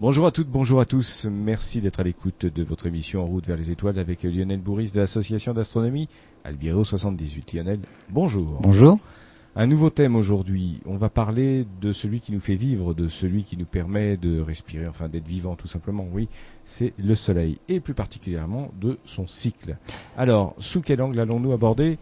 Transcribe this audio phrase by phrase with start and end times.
[0.00, 1.26] Bonjour à toutes, bonjour à tous.
[1.28, 4.92] Merci d'être à l'écoute de votre émission En route vers les étoiles avec Lionel Bourris
[4.92, 6.08] de l'association d'astronomie
[6.44, 7.52] Albiro 78.
[7.52, 8.60] Lionel, bonjour.
[8.62, 9.00] Bonjour.
[9.56, 10.78] Un nouveau thème aujourd'hui.
[10.86, 14.38] On va parler de celui qui nous fait vivre, de celui qui nous permet de
[14.40, 16.06] respirer, enfin d'être vivant tout simplement.
[16.12, 16.28] Oui,
[16.64, 19.78] c'est le Soleil et plus particulièrement de son cycle.
[20.16, 21.98] Alors, sous quel angle allons-nous aborder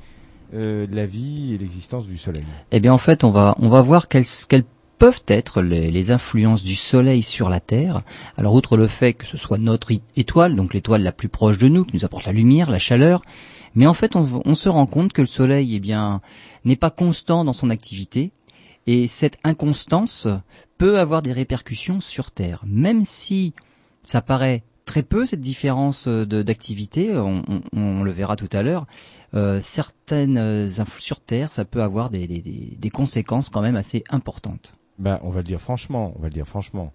[0.52, 2.44] euh, la vie et l'existence du Soleil?
[2.72, 4.64] Eh bien, en fait, on va on va voir quelles, quelles
[4.98, 8.02] peuvent être les, influences du Soleil sur la Terre.
[8.36, 11.68] Alors, outre le fait que ce soit notre étoile, donc l'étoile la plus proche de
[11.68, 13.22] nous, qui nous apporte la lumière, la chaleur,
[13.74, 16.22] mais en fait, on, se rend compte que le Soleil, eh bien,
[16.64, 18.32] n'est pas constant dans son activité,
[18.86, 20.28] et cette inconstance
[20.78, 23.52] peut avoir des répercussions sur Terre, même si
[24.04, 28.86] ça paraît très peu cette différence d'activité, on, le verra tout à l'heure.
[29.34, 30.68] Euh, certaines
[30.98, 34.72] sur Terre, ça peut avoir des, conséquences quand même assez importantes.
[34.98, 36.92] Ben, on va le dire franchement, on va le dire franchement.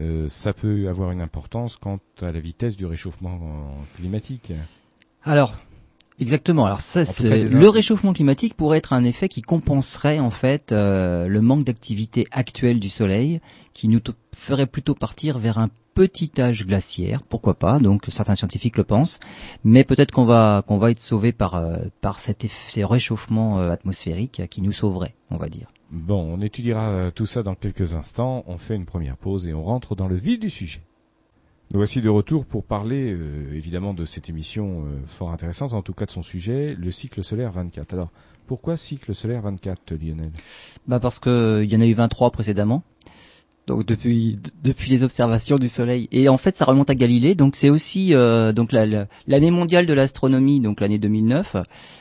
[0.00, 3.38] Euh, ça peut avoir une importance quant à la vitesse du réchauffement
[3.94, 4.52] climatique.
[5.24, 5.54] Alors,
[6.20, 6.66] Exactement.
[6.66, 11.40] Alors ça, le réchauffement climatique pourrait être un effet qui compenserait en fait euh, le
[11.40, 13.40] manque d'activité actuelle du Soleil,
[13.72, 14.00] qui nous
[14.36, 17.22] ferait plutôt partir vers un petit âge glaciaire.
[17.28, 19.20] Pourquoi pas Donc certains scientifiques le pensent,
[19.64, 23.58] mais peut-être qu'on va qu'on va être sauvé par euh, par cet effet, ces réchauffements
[23.58, 25.72] atmosphériques qui nous sauveraient, on va dire.
[25.92, 28.44] Bon, on étudiera euh, tout ça dans quelques instants.
[28.46, 30.80] On fait une première pause et on rentre dans le vif du sujet.
[31.70, 35.82] Nous voici de retour pour parler euh, évidemment de cette émission euh, fort intéressante, en
[35.82, 37.92] tout cas de son sujet, le cycle solaire 24.
[37.92, 38.10] Alors,
[38.46, 40.32] pourquoi cycle solaire 24, Lionel?
[40.86, 42.82] Bah parce que il y en a eu 23 précédemment.
[43.66, 46.08] Donc depuis depuis les observations du Soleil.
[46.10, 47.34] Et en fait ça remonte à Galilée.
[47.34, 51.56] Donc c'est aussi euh, donc l'année la, mondiale de l'astronomie donc l'année 2009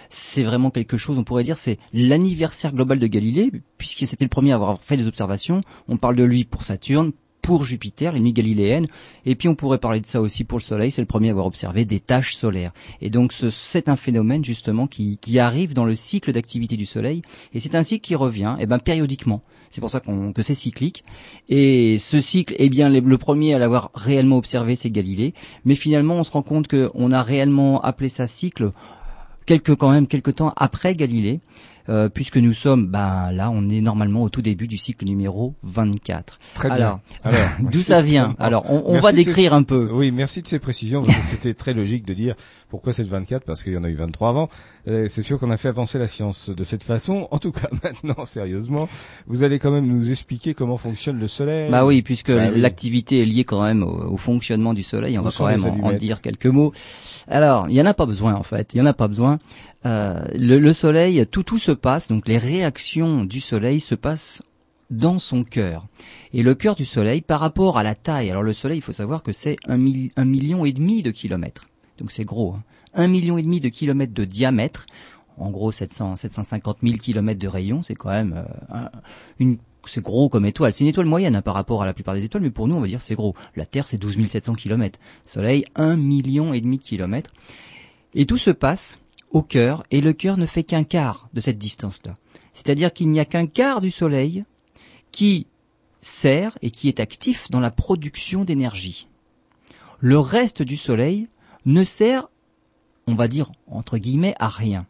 [0.10, 4.30] c'est vraiment quelque chose on pourrait dire c'est l'anniversaire global de Galilée puisque c'était le
[4.30, 5.62] premier à avoir fait des observations.
[5.88, 8.88] On parle de lui pour Saturne pour Jupiter, les nuits galiléennes,
[9.26, 11.32] et puis on pourrait parler de ça aussi pour le Soleil, c'est le premier à
[11.32, 12.72] avoir observé des taches solaires.
[13.02, 17.22] Et donc c'est un phénomène justement qui, qui arrive dans le cycle d'activité du Soleil,
[17.54, 19.42] et c'est un cycle qui revient eh ben, périodiquement.
[19.72, 21.06] C'est pour ça qu'on, que c'est cyclique.
[21.48, 25.34] Et ce cycle, eh bien, le premier à l'avoir réellement observé, c'est Galilée.
[25.64, 28.74] Mais finalement, on se rend compte qu'on a réellement appelé ça cycle
[29.46, 31.40] quelques, quand même quelques temps après Galilée.
[31.92, 35.56] Euh, puisque nous sommes, ben là, on est normalement au tout début du cycle numéro
[35.64, 36.40] 24.
[36.54, 37.02] Très bien.
[37.24, 39.58] Alors, d'où ça vient Alors, on, on va décrire ces...
[39.58, 39.90] un peu.
[39.92, 41.04] Oui, merci de ces précisions.
[41.04, 42.36] parce que C'était très logique de dire
[42.70, 44.50] pourquoi c'est le 24, parce qu'il y en a eu 23 avant.
[44.88, 47.28] Euh, c'est sûr qu'on a fait avancer la science de cette façon.
[47.32, 48.88] En tout cas, maintenant, sérieusement,
[49.28, 51.70] vous allez quand même nous expliquer comment fonctionne le Soleil.
[51.70, 53.22] Bah oui, puisque bah l'activité oui.
[53.22, 55.18] est liée quand même au, au, fonctionnement du Soleil.
[55.20, 56.72] On Où va quand même en, en dire quelques mots.
[57.28, 58.74] Alors, il y en a pas besoin en fait.
[58.74, 59.40] Il y en a pas besoin.
[59.86, 64.44] Euh, le, le, soleil, tout tout se passe, donc les réactions du soleil se passent
[64.92, 65.88] dans son cœur.
[66.34, 68.92] Et le cœur du soleil, par rapport à la taille, alors le soleil, il faut
[68.92, 71.64] savoir que c'est un, mi un, million et demi de kilomètres.
[71.98, 72.54] Donc c'est gros.
[72.54, 72.64] Hein.
[72.94, 74.86] Un million et demi de kilomètres de diamètre.
[75.38, 78.92] En gros, 700, 750 000 kilomètres de rayon, c'est quand même euh, un,
[79.40, 80.74] une c'est gros comme étoile.
[80.74, 82.76] C'est une étoile moyenne hein, par rapport à la plupart des étoiles, mais pour nous,
[82.76, 83.36] on va dire c'est gros.
[83.56, 85.00] La Terre, c'est 12 700 km.
[85.26, 87.32] Soleil, un million et demi de kilomètres.
[88.14, 89.00] Et tout se passe
[89.32, 92.18] au cœur, et le cœur ne fait qu'un quart de cette distance-là.
[92.54, 94.44] C'est-à-dire qu'il n'y a qu'un quart du Soleil
[95.12, 95.48] qui
[96.00, 99.08] sert et qui est actif dans la production d'énergie.
[100.00, 101.28] Le reste du Soleil
[101.66, 102.28] ne sert,
[103.08, 104.86] on va dire, entre guillemets, à rien.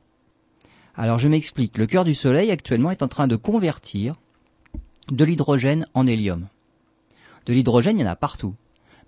[0.95, 4.15] Alors je m'explique, le cœur du Soleil actuellement est en train de convertir
[5.09, 6.47] de l'hydrogène en hélium.
[7.45, 8.55] De l'hydrogène, il y en a partout.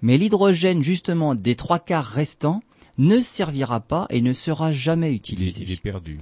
[0.01, 2.61] Mais l'hydrogène, justement, des trois quarts restants,
[2.97, 5.63] ne servira pas et ne sera jamais utilisé.
[5.63, 6.17] Il est, il est perdu.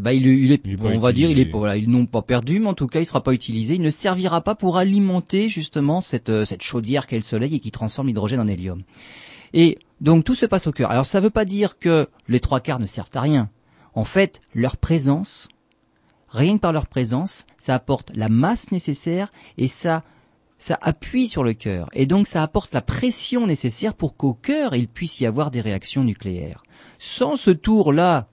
[0.00, 2.22] Bah, il, il, est, il est on va dire, il est voilà, ils n'ont pas
[2.22, 3.74] perdu, mais en tout cas, il sera pas utilisé.
[3.74, 7.60] Il ne servira pas pour alimenter justement cette, euh, cette chaudière qu'est le Soleil et
[7.60, 8.82] qui transforme l'hydrogène en hélium.
[9.52, 10.90] Et donc tout se passe au cœur.
[10.90, 13.50] Alors ça ne veut pas dire que les trois quarts ne servent à rien.
[13.94, 15.48] En fait, leur présence,
[16.28, 20.02] rien que par leur présence, ça apporte la masse nécessaire et ça
[20.58, 24.74] ça appuie sur le cœur et donc ça apporte la pression nécessaire pour qu'au cœur
[24.74, 26.62] il puisse y avoir des réactions nucléaires.
[26.98, 28.28] Sans ce tour-là,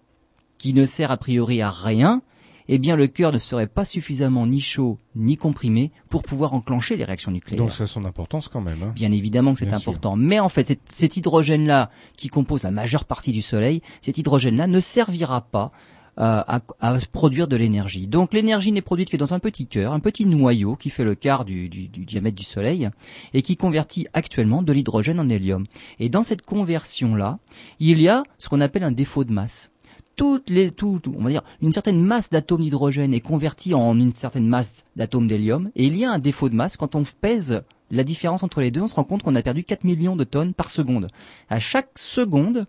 [0.57, 2.21] qui ne sert a priori à rien,
[2.67, 6.95] eh bien le cœur ne serait pas suffisamment ni chaud ni comprimé pour pouvoir enclencher
[6.95, 7.63] les réactions nucléaires.
[7.63, 8.83] Donc ça a son importance quand même.
[8.83, 8.91] Hein.
[8.95, 10.13] Bien évidemment que c'est important.
[10.13, 10.23] Sûr.
[10.23, 14.67] Mais en fait, cet, cet hydrogène-là, qui compose la majeure partie du Soleil, cet hydrogène-là
[14.67, 15.71] ne servira pas
[16.17, 18.07] à, à, produire de l'énergie.
[18.07, 21.15] Donc l'énergie n'est produite que dans un petit cœur, un petit noyau qui fait le
[21.15, 22.89] quart du diamètre du Soleil
[23.33, 25.65] et qui convertit actuellement de l'hydrogène en hélium.
[25.99, 27.39] Et dans cette conversion-là,
[27.79, 29.71] il y a ce qu'on appelle un défaut de masse.
[30.17, 34.13] Toutes les, tout, on va dire, une certaine masse d'atomes d'hydrogène est convertie en une
[34.13, 37.63] certaine masse d'atomes d'hélium, et il y a un défaut de masse quand on pèse
[37.89, 40.23] la différence entre les deux, on se rend compte qu'on a perdu 4 millions de
[40.23, 41.07] tonnes par seconde.
[41.49, 42.67] À chaque seconde,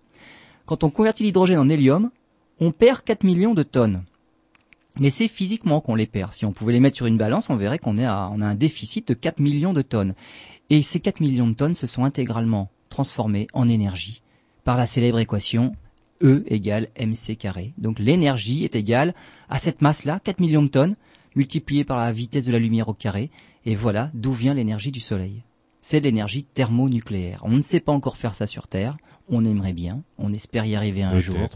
[0.67, 2.11] quand on convertit l'hydrogène en hélium,
[2.63, 4.05] on perd 4 millions de tonnes.
[5.01, 6.31] Mais c'est physiquement qu'on les perd.
[6.31, 9.15] Si on pouvait les mettre sur une balance, on verrait qu'on a un déficit de
[9.15, 10.15] 4 millions de tonnes.
[10.71, 14.23] Et ces 4 millions de tonnes se sont intégralement transformées en énergie
[14.63, 15.75] par la célèbre équation
[16.23, 17.73] E égale mc carré.
[17.79, 19.13] Donc l'énergie est égale
[19.49, 20.95] à cette masse-là, 4 millions de tonnes,
[21.35, 23.31] multipliée par la vitesse de la lumière au carré,
[23.67, 25.43] et voilà d'où vient l'énergie du Soleil.
[25.81, 27.41] C'est l'énergie thermonucléaire.
[27.43, 28.99] On ne sait pas encore faire ça sur Terre,
[29.29, 31.37] on aimerait bien, on espère y arriver un jour.
[31.37, 31.49] jour.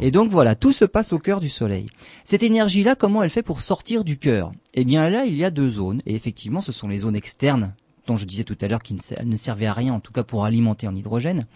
[0.00, 1.86] Et donc voilà, tout se passe au cœur du Soleil.
[2.24, 4.52] Cette énergie-là, comment elle fait pour sortir du cœur?
[4.74, 7.74] Eh bien là, il y a deux zones, et effectivement, ce sont les zones externes
[8.06, 10.44] dont je disais tout à l'heure qu'il ne servait à rien, en tout cas pour
[10.44, 11.46] alimenter en hydrogène.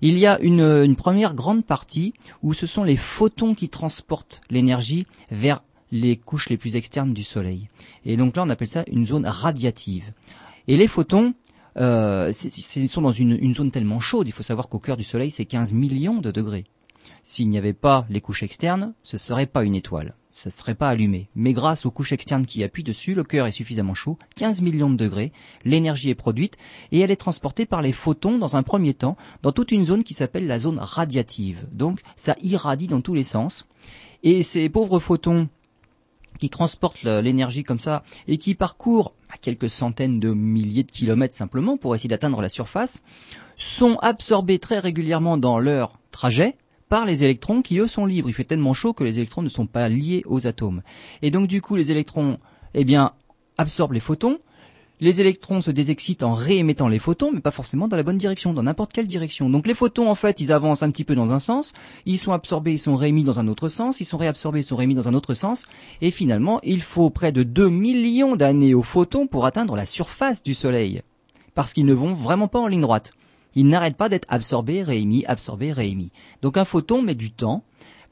[0.00, 5.06] Il y a une, première grande partie où ce sont les photons qui transportent l'énergie
[5.30, 7.68] vers les couches les plus externes du Soleil.
[8.04, 10.12] Et donc là, on appelle ça une zone radiative.
[10.66, 11.34] Et les photons,
[11.78, 12.32] euh,
[12.76, 15.44] ils sont dans une, zone tellement chaude, il faut savoir qu'au cœur du Soleil, c'est
[15.44, 16.64] 15 millions de degrés.
[17.22, 20.76] S'il n'y avait pas les couches externes, ce serait pas une étoile ça ne serait
[20.76, 21.28] pas allumé.
[21.34, 24.88] Mais grâce aux couches externes qui appuient dessus, le cœur est suffisamment chaud, 15 millions
[24.88, 25.32] de degrés,
[25.64, 26.56] l'énergie est produite
[26.92, 30.04] et elle est transportée par les photons dans un premier temps dans toute une zone
[30.04, 31.66] qui s'appelle la zone radiative.
[31.72, 33.66] Donc ça irradie dans tous les sens.
[34.22, 35.48] Et ces pauvres photons
[36.38, 41.34] qui transportent l'énergie comme ça et qui parcourent à quelques centaines de milliers de kilomètres
[41.34, 43.02] simplement pour essayer d'atteindre la surface,
[43.56, 46.56] sont absorbés très régulièrement dans leur trajet
[46.88, 48.30] par les électrons qui eux sont libres.
[48.30, 50.82] Il fait tellement chaud que les électrons ne sont pas liés aux atomes.
[51.22, 52.38] Et donc du coup les électrons
[52.74, 53.12] eh bien,
[53.58, 54.38] absorbent les photons.
[55.00, 58.52] Les électrons se désexcitent en réémettant les photons, mais pas forcément dans la bonne direction,
[58.52, 59.48] dans n'importe quelle direction.
[59.48, 61.72] Donc les photons, en fait, ils avancent un petit peu dans un sens,
[62.04, 64.74] ils sont absorbés, ils sont réémis dans un autre sens, ils sont réabsorbés, ils sont
[64.74, 65.66] réémis dans un autre sens,
[66.00, 70.42] et finalement, il faut près de 2 millions d'années aux photons pour atteindre la surface
[70.42, 71.02] du Soleil.
[71.54, 73.12] Parce qu'ils ne vont vraiment pas en ligne droite
[73.54, 76.12] il n'arrête pas d'être absorbé, réémis, absorbé, réémis.
[76.42, 77.64] Donc un photon met du temps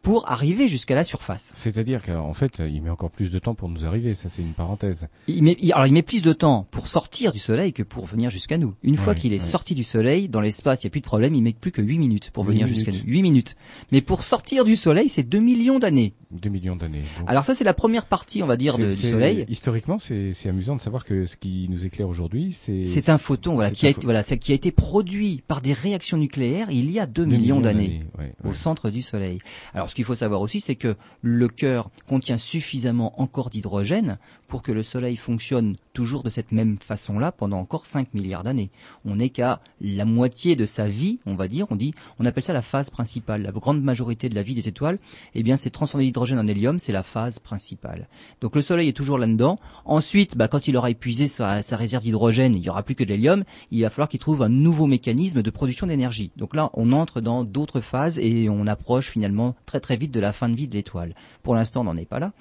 [0.06, 1.50] pour arriver jusqu'à la surface.
[1.56, 4.53] C'est-à-dire qu'en fait, il met encore plus de temps pour nous arriver, ça c'est une
[4.53, 5.08] parenthèse.
[5.26, 8.31] Il met, alors il met plus de temps pour sortir du Soleil que pour venir
[8.31, 8.76] jusqu'à nous.
[8.85, 11.35] Une fois qu'il est sorti du Soleil, dans l'espace, il n'y a plus de problème,
[11.35, 13.00] il met plus que 8 minutes pour venir jusqu'à nous.
[13.05, 13.56] 8 minutes.
[13.91, 16.14] Mais pour sortir du Soleil, c'est 2 millions d'années.
[16.41, 17.05] 2 millions d'années.
[17.27, 19.44] Alors ça c'est la première partie, on va dire, du Soleil.
[19.49, 22.87] Historiquement, c'est amusant de savoir que ce qui nous éclaire aujourd'hui, c'est...
[22.87, 26.17] C'est un photon voilà, qui, a été, voilà, qui a été produit par des réactions
[26.17, 28.05] nucléaires il y a 2, millions, d'années
[28.44, 29.38] au centre du Soleil.
[29.75, 34.62] Alors ce qu'il faut savoir aussi, c'est que le cœur contient suffisamment encore d'hydrogène pour
[34.62, 38.70] que le Soleil fonctionne toujours de cette même façon-là pendant encore 5 milliards d'années.
[39.04, 42.43] On n'est qu'à la moitié de sa vie, on va dire, on dit, on appelle
[42.43, 43.43] ça la phase principale.
[43.43, 44.98] La grande majorité de la vie des étoiles,
[45.34, 48.08] eh bien, c'est transformer l'hydrogène en hélium, c'est la phase principale.
[48.40, 49.58] Donc le Soleil est toujours là-dedans.
[49.84, 53.08] Ensuite, bah, quand il aura épuisé sa, réserve d'hydrogène, il n'y aura plus que de
[53.08, 56.31] l'hélium, il va falloir qu'il trouve un nouveau mécanisme de production d'énergie.
[56.37, 60.20] Donc là, on entre dans d'autres phases et on approche finalement très très vite de
[60.20, 61.14] la fin de vie de l'étoile.
[61.43, 62.32] Pour l'instant, on n'en est pas là.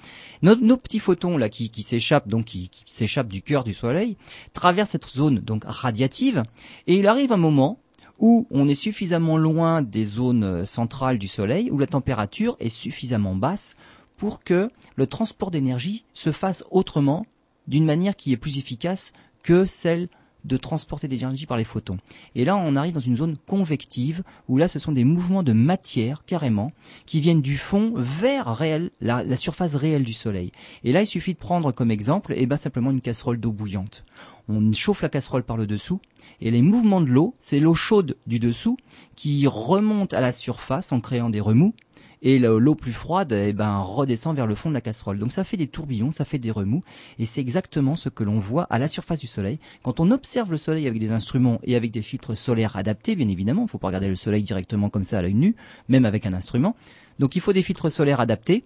[0.42, 4.16] Nos, nos, petits photons là qui, qui s'échappent donc qui, s'échappent du cœur du Soleil
[4.52, 6.42] traversent cette zone donc radiative
[6.86, 7.78] et il arrive un moment
[8.18, 12.68] où on est suffisamment loin des zones euh, centrales du Soleil où la température est
[12.68, 13.76] suffisamment basse
[14.16, 17.26] pour que le transport d'énergie se fasse autrement
[17.66, 20.08] d'une manière qui est plus efficace que celle
[20.44, 21.98] de transporter des énergies par les photons.
[22.34, 25.52] Et là, on arrive dans une zone convective, où là, ce sont des mouvements de
[25.52, 26.72] matière, carrément,
[27.04, 28.60] qui viennent du fond vers
[29.00, 30.52] la, surface réelle du Soleil.
[30.84, 34.04] Et là, il suffit de prendre comme exemple, eh ben, simplement une casserole d'eau bouillante.
[34.48, 36.00] On chauffe la casserole par le dessous,
[36.40, 38.76] et les mouvements de l'eau, c'est l'eau chaude du dessous
[39.16, 41.74] qui remonte à la surface en créant des remous,
[42.22, 45.18] et l'eau plus froide eh ben, redescend vers le fond de la casserole.
[45.18, 46.82] Donc ça fait des tourbillons, ça fait des remous,
[47.18, 49.58] et c'est exactement ce que l'on voit à la surface du Soleil.
[49.82, 53.28] Quand on observe le Soleil avec des instruments et avec des filtres solaires adaptés, bien
[53.28, 55.56] évidemment, il ne faut pas regarder le Soleil directement comme ça à l'œil nu,
[55.88, 56.76] même avec un instrument.
[57.18, 58.64] Donc il faut des filtres solaires adaptés.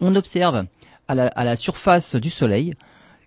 [0.00, 0.66] On observe
[1.08, 2.74] à la, à la surface du Soleil,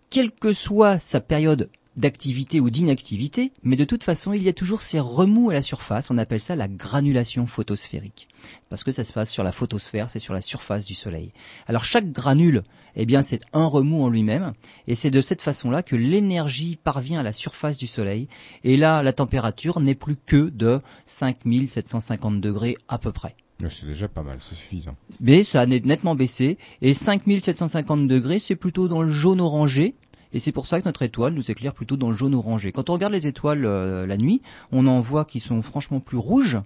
[0.10, 4.54] quelle que soit sa période d'activité ou d'inactivité, mais de toute façon, il y a
[4.54, 8.28] toujours ces remous à la surface, on appelle ça la granulation photosphérique,
[8.70, 11.34] parce que ça se passe sur la photosphère, c'est sur la surface du Soleil.
[11.68, 12.64] Alors chaque granule,
[12.96, 14.54] eh bien c'est un remous en lui-même,
[14.88, 18.30] et c'est de cette façon-là que l'énergie parvient à la surface du Soleil,
[18.64, 23.36] et là la température n'est plus que de 5750 degrés à peu près.
[23.70, 24.96] C'est déjà pas mal, c'est suffisant.
[25.20, 29.94] Mais ça a nettement baissé, et 5750 degrés, c'est plutôt dans le jaune orangé,
[30.34, 32.72] et c'est pour ça que notre étoile nous éclaire plutôt dans le jaune orangé.
[32.72, 36.18] Quand on regarde les étoiles euh, la nuit, on en voit qui sont franchement plus
[36.18, 36.60] rouges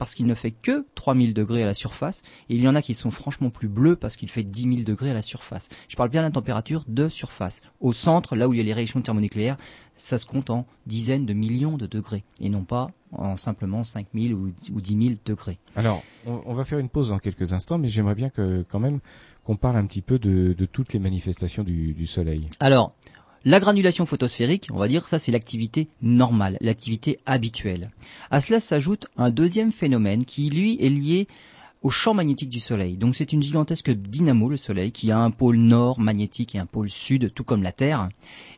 [0.00, 2.80] parce qu'il ne fait que 3000 degrés à la surface, et il y en a
[2.80, 5.68] qui sont franchement plus bleus parce qu'il fait 10 000 degrés à la surface.
[5.88, 7.60] Je parle bien de la température de surface.
[7.80, 9.58] Au centre, là où il y a les réactions thermonucléaires,
[9.96, 14.32] ça se compte en dizaines de millions de degrés, et non pas en simplement 5000
[14.32, 15.58] ou, ou 10 000 degrés.
[15.76, 19.00] Alors, on, va faire une pause dans quelques instants, mais j'aimerais bien que quand même
[19.44, 22.48] qu'on parle un petit peu de, toutes les manifestations du, du Soleil.
[22.58, 22.94] Alors,
[23.44, 27.90] la granulation photosphérique, on va dire, ça c'est l'activité normale, l'activité habituelle.
[28.30, 31.26] À cela s'ajoute un deuxième phénomène qui, lui, est lié
[31.82, 32.96] au champ magnétique du Soleil.
[32.96, 36.66] Donc c'est une gigantesque dynamo, le Soleil, qui a un pôle nord magnétique et un
[36.66, 38.10] pôle sud, tout comme la Terre.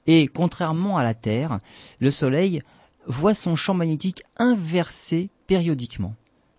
[0.07, 1.59] Et contrairement à la Terre,
[2.01, 2.63] le Soleil
[3.07, 6.15] voit son champ magnétique inversé périodiquement.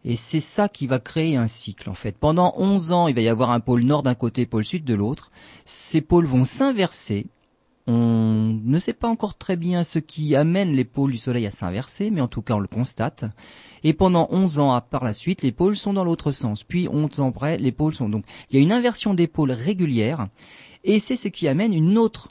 [0.06, 2.18] Et c'est ça qui va créer un cycle en fait.
[2.18, 4.94] Pendant 11 ans, il va y avoir un pôle nord d'un côté, pôle sud de
[4.94, 5.32] l'autre.
[5.66, 7.28] Ces pôles vont s'inverser
[7.86, 11.52] on ne sait pas encore très bien ce qui amène les pôles du Soleil à
[11.52, 13.26] s'inverser, mais en tout cas on le constate.
[13.84, 16.64] Et pendant 11 ans par la suite, les pôles sont dans l'autre sens.
[16.64, 18.24] Puis 11 ans après, les pôles sont donc...
[18.50, 20.28] Il y a une inversion des pôles régulière,
[20.86, 22.30] et c'est ce qui amène une autre,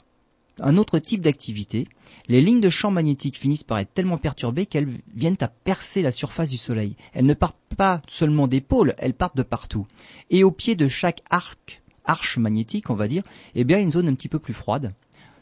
[0.59, 1.87] un autre type d'activité.
[2.27, 6.11] Les lignes de champ magnétique finissent par être tellement perturbées qu'elles viennent à percer la
[6.11, 6.95] surface du Soleil.
[7.13, 9.85] Elles ne partent pas seulement des pôles, elles partent de partout.
[10.31, 14.07] Et au pied de chaque arc, arche magnétique, on va dire, eh bien une zone
[14.07, 14.93] un petit peu plus froide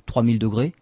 [0.05, 0.73] 3000 degrés.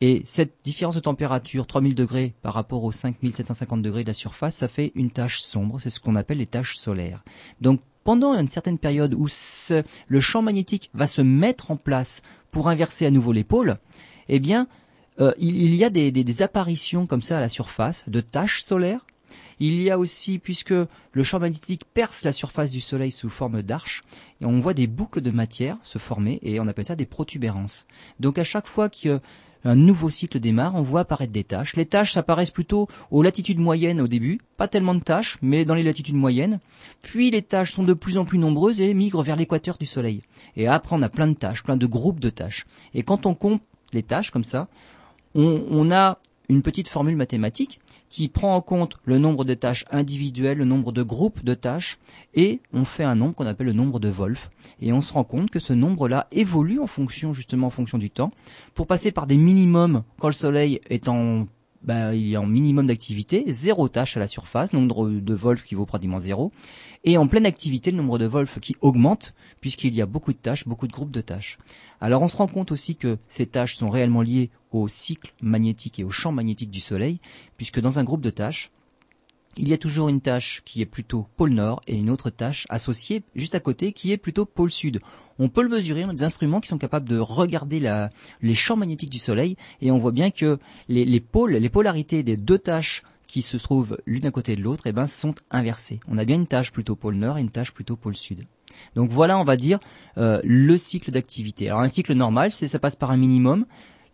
[0.00, 4.56] Et cette différence de température, 3000 degrés par rapport aux 5750 degrés de la surface,
[4.56, 5.80] ça fait une tache sombre.
[5.80, 7.24] C'est ce qu'on appelle les taches solaires.
[7.60, 9.26] Donc pendant une certaine période où
[10.08, 13.78] le champ magnétique va se mettre en place pour inverser à nouveau les pôles,
[14.28, 14.68] eh bien,
[15.18, 19.06] euh, il, y a des, apparitions comme ça à la surface de taches solaires
[19.58, 20.74] il y a aussi, puisque
[21.12, 24.02] le champ magnétique perce la surface du Soleil sous forme d'arche,
[24.40, 27.86] et on voit des boucles de matière se former, et on appelle ça des protubérances.
[28.20, 29.20] Donc à chaque fois qu'un
[29.64, 31.74] nouveau cycle démarre, on voit apparaître des taches.
[31.74, 35.74] Les taches apparaissent plutôt aux latitudes moyennes au début, pas tellement de taches, mais dans
[35.74, 36.60] les latitudes moyennes.
[37.00, 40.22] Puis les taches sont de plus en plus nombreuses et migrent vers l'équateur du Soleil.
[40.56, 42.66] Et après on a plein de taches, plein de groupes de taches.
[42.92, 44.68] Et quand on compte les taches comme ça,
[45.34, 50.58] on a une petite formule mathématique qui prend en compte le nombre de tâches individuelles,
[50.58, 51.98] le nombre de groupes de tâches,
[52.34, 54.50] et on fait un nombre qu'on appelle le nombre de Wolf.
[54.80, 58.10] Et on se rend compte que ce nombre-là évolue en fonction, justement en fonction du
[58.10, 58.30] temps,
[58.74, 61.46] pour passer par des minimums quand le Soleil est en
[61.86, 65.62] ben, il y a un minimum d'activité, zéro tâche à la surface, nombre de Wolf
[65.62, 66.52] qui vaut pratiquement zéro,
[67.04, 70.38] et en pleine activité, le nombre de Wolf qui augmente, puisqu'il y a beaucoup de
[70.38, 71.58] tâches, beaucoup de groupes de tâches.
[72.00, 76.00] Alors on se rend compte aussi que ces tâches sont réellement liées au cycle magnétique
[76.00, 77.20] et au champ magnétique du Soleil,
[77.56, 78.70] puisque dans un groupe de tâches,
[79.56, 82.66] il y a toujours une tâche qui est plutôt pôle nord et une autre tâche
[82.68, 85.00] associée juste à côté qui est plutôt pôle sud.
[85.38, 87.80] On peut le mesurer, on a des instruments qui sont capables de regarder
[88.40, 92.36] les champs magnétiques du Soleil et on voit bien que les, pôles, les polarités des
[92.36, 96.00] deux tâches qui se trouvent l'une à côté de l'autre, eh ben, sont inversées.
[96.08, 98.44] On a bien une tâche plutôt pôle nord et une tâche plutôt pôle sud.
[98.94, 99.80] Donc voilà, on va dire,
[100.16, 101.68] euh, le cycle d'activité.
[101.68, 103.66] Alors un cycle normal, c'est ça passe par un minimum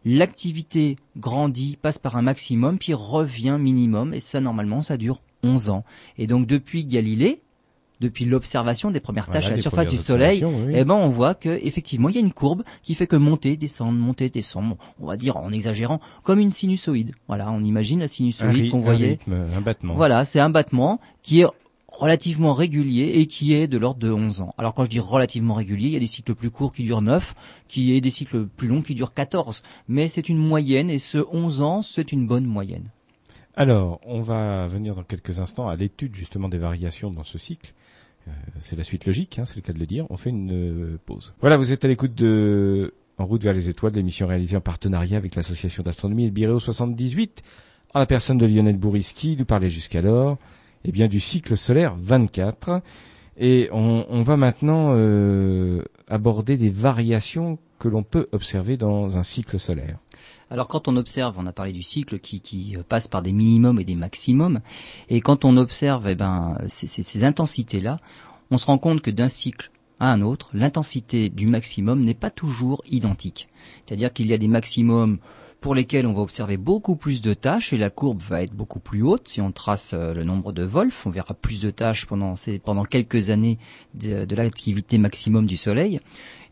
[0.05, 5.71] l'activité grandit, passe par un maximum, puis revient minimum, et ça normalement ça dure 11
[5.71, 5.85] ans.
[6.19, 7.41] Et donc depuis Galilée,
[8.03, 11.49] depuis l'observation des premières tâches à la surface du Soleil, eh ben on voit que
[11.49, 15.17] effectivement il y a une courbe qui fait que monter, descendre, monter, descendre, on va
[15.17, 17.13] dire en exagérant, comme une sinusoïde.
[17.29, 19.21] Voilà, on imagine la sinusoïde qu'on voyait.
[19.29, 19.95] un battement.
[19.95, 21.47] Voilà, c'est un battement qui est
[21.87, 24.55] relativement régulier et qui est de l'ordre de 11 ans.
[24.59, 27.03] Alors quand je dis relativement régulier, il y a des cycles plus courts qui durent
[27.03, 27.35] 9,
[27.69, 31.19] qui est des cycles plus longs qui durent 14, mais c'est une moyenne et ce
[31.31, 32.89] 11 ans, c'est une bonne moyenne.
[33.55, 37.75] Alors, on va venir dans quelques instants à l'étude justement des variations dans ce cycle.
[38.29, 40.07] Euh, c'est la suite logique, hein, c'est le cas de le dire.
[40.11, 41.35] On fait une euh, pause.
[41.41, 45.17] Voilà, vous êtes à l'écoute de En route vers les étoiles, l'émission réalisée en partenariat
[45.17, 47.43] avec l'association d'astronomie Elbiréo 78,
[47.95, 50.39] en la personne de Lionel Bouriski, nous parlait jusqu'alors
[50.85, 52.83] eh bien, du cycle solaire 24.
[53.39, 59.59] Et on, va maintenant euh, aborder des variations que l'on peut observer dans un cycle
[59.59, 59.99] solaire.
[60.53, 63.81] Alors quand on observe, on a parlé du cycle qui, euh, passe par des minimums
[63.81, 64.61] et des maximums,
[65.09, 68.01] et quand on observe eh ben, ces, intensités-là,
[68.51, 72.29] on se rend compte que d'un cycle à un autre, l'intensité du maximum n'est pas
[72.29, 73.49] toujours identique.
[73.87, 75.21] C'est-à-dire qu'il y a des maximums
[75.63, 78.81] pour lesquels on va observer beaucoup plus de tâches et la courbe va être beaucoup
[78.81, 79.29] plus haute.
[79.29, 83.31] Si on trace euh, le nombre de Wolf, on verra plus de tâches pendant quelques
[83.31, 83.59] années
[83.95, 86.01] de, l'activité maximum du Soleil.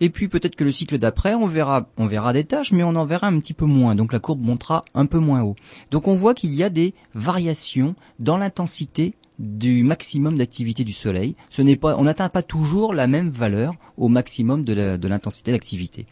[0.00, 2.96] Et puis peut-être que le cycle d'après, on verra, on verra des tâches, mais on
[2.96, 3.94] en verra un petit peu moins.
[3.94, 5.56] Donc la courbe montera un peu moins haut.
[5.90, 11.36] Donc on voit qu'il y a des variations dans l'intensité du maximum d'activité du Soleil.
[11.58, 16.06] On n'atteint pas toujours la même valeur au maximum de l'intensité d'activité.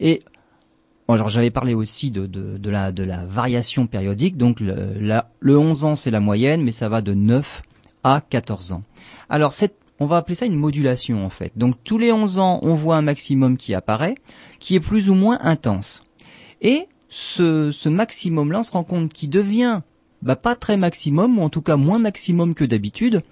[0.00, 0.22] Et
[1.26, 4.36] j'avais parlé aussi de, la, variation périodique.
[4.36, 7.68] Donc le, le 11 ans, c'est la moyenne, mais ça va de 9 à
[8.04, 8.82] à 14 ans.
[9.28, 11.52] Alors cette on va appeler ça une modulation en fait.
[11.56, 14.14] Donc tous les 11 ans, on voit un maximum qui apparaît,
[14.60, 16.02] qui est plus ou moins intense.
[16.60, 19.80] Et ce, maximum-là, on se rend compte qu'il devient
[20.22, 23.22] bah, pas très maximum, ou en tout cas moins maximum que d'habitude,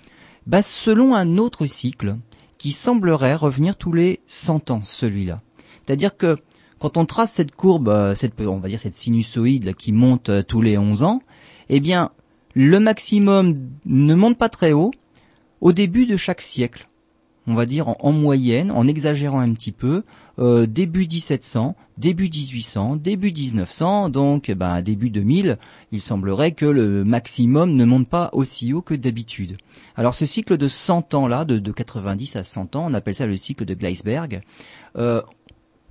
[0.46, 2.16] bah, selon un autre cycle
[2.58, 5.42] qui semblerait revenir tous les 100 ans, celui-là.
[5.84, 6.36] C'est-à-dire que
[6.78, 10.42] quand on trace cette courbe, euh, cette, on va dire cette sinusoïde qui monte euh,
[10.42, 11.22] tous les 11 ans,
[11.68, 12.10] eh bien,
[12.54, 13.54] le maximum
[13.84, 14.92] ne monte pas très haut
[15.60, 16.88] au début de chaque siècle.
[17.48, 20.02] On va dire en, moyenne, en exagérant un petit peu,
[20.40, 25.56] euh, début 1700, début 1800, début 1900, donc eh ben, début 2000,
[25.92, 29.58] il semblerait que le maximum ne monte pas aussi haut que d'habitude.
[29.94, 33.26] Alors ce cycle de 100 ans là, de, 90 à 100 ans, on appelle ça
[33.26, 34.42] le cycle de Gleisberg.
[34.96, 35.22] Euh,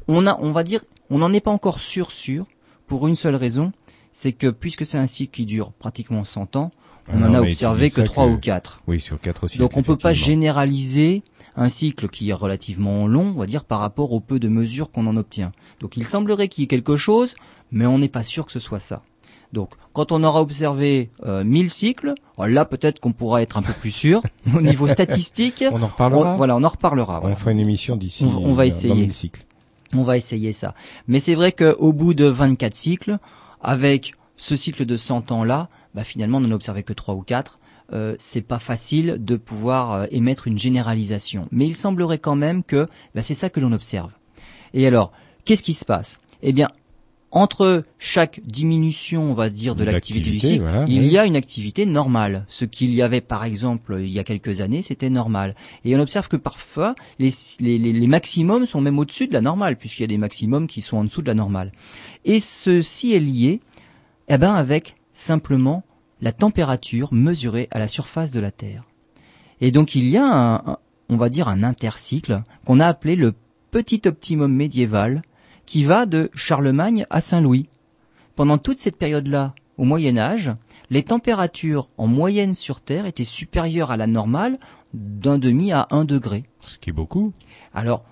[0.09, 2.47] on va dire, on n'en est pas encore sûr sûr
[2.85, 3.71] pour une seule raison,
[4.11, 6.71] c'est que puisque c'est un cycle qui dure pratiquement 100 ans,
[7.11, 8.81] on n'en a observé que 3 ou 4.
[8.87, 9.57] Oui, sur 4 aussi.
[9.57, 11.23] Donc on ne peut pas généraliser
[11.55, 14.91] un cycle qui est relativement long, on va dire, par rapport au peu de mesures
[14.91, 15.51] qu'on en obtient.
[15.79, 17.35] Donc il semblerait qu'il y ait quelque chose,
[17.71, 19.03] mais on n'est pas sûr que ce soit ça.
[19.53, 23.71] Donc, quand on aura observé euh, 1000 cycles, là peut-être qu'on pourra être un peu
[23.71, 24.21] plus sûr
[24.53, 25.63] au niveau statistique.
[25.71, 26.35] on en reparlera.
[26.35, 27.21] voilà, on en reparlera.
[27.23, 28.25] On fera une émission d'ici.
[28.25, 29.09] On, va essayer.
[29.11, 29.45] cycles.
[29.93, 30.73] On va essayer ça.
[31.07, 33.17] Mais c'est vrai qu'au bout de 24 cycles,
[33.61, 37.15] avec ce cycle de 100 ans là, bah, finalement on n'en a observé que 3
[37.15, 37.59] ou 4.
[37.93, 41.47] Euh, c'est pas facile de pouvoir euh, émettre une généralisation.
[41.51, 44.11] Mais il semblerait quand même que bah, c'est ça que l'on observe.
[44.73, 45.11] Et alors,
[45.45, 46.19] qu'est-ce qui se passe?
[46.41, 46.69] Eh bien,
[47.35, 51.85] entre chaque diminution, on va dire, de l'activité du cycle, il y a une activité
[51.85, 52.45] normale.
[52.47, 55.53] Ce qu'il y avait, par exemple, il y a quelques années, c'était normal.
[55.83, 60.03] Et on observe que parfois, les, les maximums sont même au-dessus de la normale, puisqu'il
[60.03, 61.73] y a des maximums qui sont en dessous de la normale.
[62.23, 63.59] Et ceci est lié,
[64.27, 65.83] eh ben, avec simplement
[66.21, 68.83] la température mesurée à la surface de la Terre.
[69.61, 70.77] Et donc il y a un,
[71.09, 73.33] on va dire un intercycle qu'on a appelé le
[73.71, 75.21] petit optimum médiéval
[75.65, 77.67] qui va de Charlemagne à Saint-Louis.
[78.35, 80.51] Pendant toute cette période-là, au Moyen Âge,
[80.89, 84.59] les températures en moyenne sur Terre étaient supérieures à la normale
[84.93, 86.45] d'un demi à un degré.
[86.61, 87.33] Ce qui est beaucoup.
[87.73, 88.05] Alors,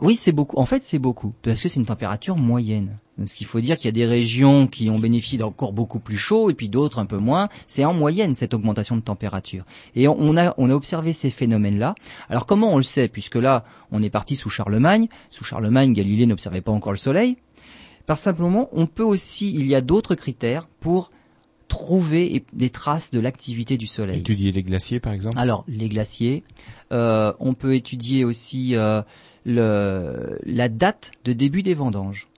[0.00, 0.58] oui, c'est beaucoup.
[0.58, 2.98] En fait, c'est beaucoup parce que c'est une température moyenne.
[3.24, 6.16] ce qu'il faut dire qu'il y a des régions qui ont bénéficié d'encore beaucoup plus
[6.16, 7.48] chaud et puis d'autres un peu moins.
[7.68, 9.64] C'est en moyenne cette augmentation de température.
[9.94, 11.94] Et on a, on a observé ces phénomènes-là.
[12.28, 13.08] Alors comment on le sait?
[13.08, 15.08] Puisque là, on est parti sous Charlemagne.
[15.30, 17.36] Sous Charlemagne, Galilée n'observait pas encore le Soleil.
[18.06, 21.12] Par simplement, on peut aussi, il y a d'autres critères pour
[21.68, 24.20] trouver des traces de l'activité du Soleil.
[24.20, 25.38] Étudier les glaciers, par exemple?
[25.38, 26.42] Alors, les glaciers.
[26.90, 29.02] Euh, on peut étudier aussi euh,
[29.56, 32.28] la date de début des vendanges.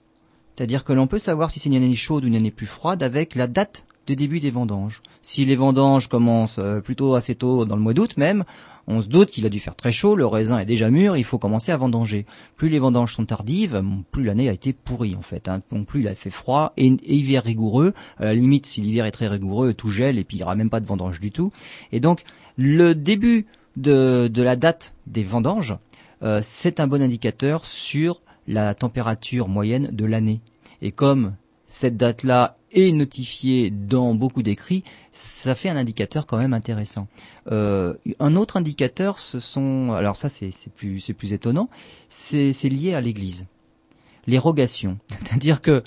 [0.55, 3.03] C'est-à-dire que l'on peut savoir si c'est une année chaude ou une année plus froide
[3.03, 5.01] avec la date de début des vendanges.
[5.21, 8.43] Si les vendanges commencent euh, plutôt assez tôt dans le mois d'août même,
[8.87, 11.23] on se doute qu'il a dû faire très chaud, le raisin est déjà mûr, il
[11.23, 12.25] faut commencer à vendanger.
[12.57, 15.47] Plus les vendanges sont tardives, plus l'année a été pourrie en fait.
[15.47, 15.61] Hein.
[15.71, 17.93] Donc plus il a fait froid et, hiver rigoureux.
[18.17, 20.55] À la limite, si l'hiver est très rigoureux, tout gèle et puis il n'y aura
[20.55, 21.51] même pas de vendange du tout.
[21.91, 22.23] Et donc
[22.57, 23.45] le début
[23.77, 25.75] de, la date des vendanges
[26.41, 30.41] c'est un bon indicateur sur la température moyenne de l'année.
[30.81, 31.33] Et comme
[31.65, 37.07] cette date-là est notifiée dans beaucoup d'écrits, ça fait un indicateur quand même intéressant.
[37.51, 41.69] Euh, un autre indicateur, ce sont, alors ça c'est plus, plus étonnant,
[42.09, 43.45] c'est lié à l'Église.
[44.27, 45.83] Les rogations, c'est-à-dire que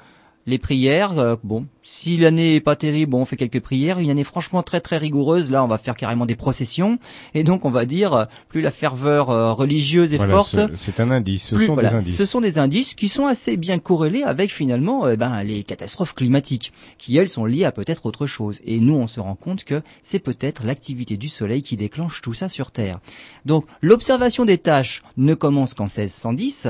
[0.47, 3.99] les prières, euh, bon, si l'année est pas terrible, bon, on fait quelques prières.
[3.99, 6.99] Une année franchement très très rigoureuse, là, on va faire carrément des processions.
[7.33, 10.59] Et donc, on va dire, euh, plus la ferveur euh, religieuse est forte.
[10.77, 11.49] C'est un indice.
[11.49, 12.17] Ce sont des indices.
[12.17, 16.73] Ce sont des indices qui sont assez bien corrélés avec finalement, ben, les catastrophes climatiques,
[16.99, 18.61] qui elles sont liées à peut-être autre chose.
[18.67, 22.33] Et nous, on se rend compte que c'est peut-être l'activité du Soleil qui déclenche tout
[22.33, 23.01] ça sur Terre.
[23.47, 26.69] Donc, l'observation des tâches ne commence qu'en 1610,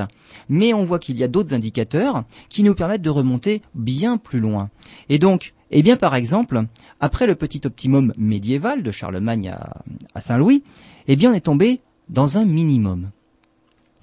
[0.49, 4.39] mais on voit qu'il y a d'autres indicateurs qui nous permettent de remonter bien plus
[4.39, 4.69] loin.
[5.09, 6.65] Et donc, eh bien par exemple,
[6.99, 9.55] après le petit optimum médiéval de Charlemagne
[10.13, 10.63] à, Saint-Louis,
[11.07, 13.09] eh bien on est tombé dans un minimum.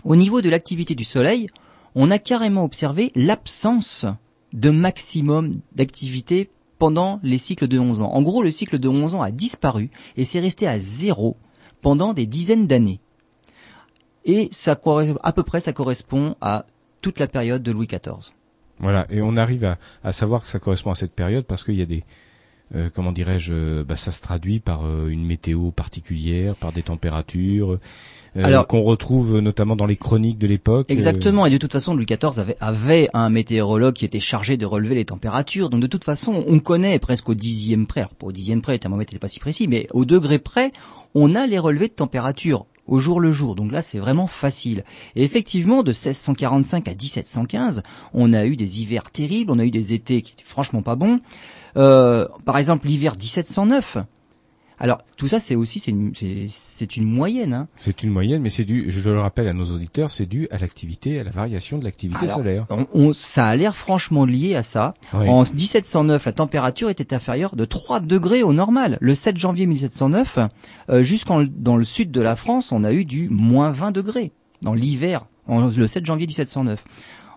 [0.04, 1.48] Au niveau de l'activité du Soleil,
[1.94, 4.06] on a carrément observé l'absence
[4.52, 8.12] de maximum d'activité pendant les cycles de 11 ans.
[8.12, 11.36] En gros, le cycle de 11 ans a disparu et c'est resté à zéro
[11.80, 13.00] pendant des dizaines d'années.
[14.24, 14.50] Et
[15.22, 16.66] à peu près, ça correspond à
[17.00, 18.32] toute la période de Louis XIV.
[18.82, 21.82] Voilà, et on arrive à, savoir que ça correspond à cette période parce qu'il y
[21.82, 22.02] a des,
[22.74, 27.78] euh, comment dirais-je, bah, ça se traduit par une météo particulière, par des températures.
[28.34, 30.86] Qu'on retrouve notamment dans les chroniques de l'époque.
[30.88, 34.64] Exactement, et de toute façon Louis XIV avait, avait, un météorologue qui était chargé de
[34.64, 38.26] relever les températures, donc de toute façon on connaît presque au dixième près, alors pas
[38.26, 40.70] au dixième près, le thermomètre n'était pas si précis, mais au degré près,
[41.14, 43.54] on a les relevés de température au jour le jour.
[43.54, 44.84] Donc là, c'est vraiment facile.
[45.16, 47.82] Et effectivement, de 1645 à 1715,
[48.14, 50.96] on a eu des hivers terribles, on a eu des étés qui étaient franchement pas
[50.96, 51.20] bons.
[51.76, 53.98] Euh, par exemple, l'hiver 1709,
[54.82, 56.12] alors tout ça, c'est aussi c'est une,
[56.48, 57.54] c'est une moyenne.
[57.54, 57.68] Hein.
[57.76, 60.58] C'est une moyenne, mais c'est dû, je le rappelle à nos auditeurs, c'est dû à
[60.58, 62.66] l'activité, à la variation de l'activité solaire.
[62.92, 64.94] On, ça a l'air franchement lié à ça.
[65.12, 68.98] En 1709, la température était inférieure de 3 degrés au normal.
[69.00, 70.40] Le 7 janvier 1709,
[70.88, 74.32] euh, jusqu'en dans le sud de la France, on a eu du moins 20 degrés
[74.62, 76.82] dans l'hiver, le 7 janvier 1709.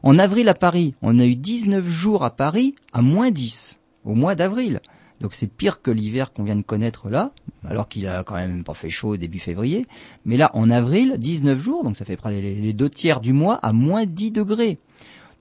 [0.02, 4.16] En avril à Paris, on a eu 19 jours à Paris à moins 10 au
[4.16, 4.82] mois d'avril.
[5.22, 7.32] Donc c'est pire que l'hiver qu'on vient de connaître là,
[7.66, 9.86] alors qu'il a quand même pas fait chaud début février.
[10.26, 13.56] Mais là, en avril, 19 jours, donc ça fait près les deux tiers du mois,
[13.56, 14.78] à moins 10 degrés.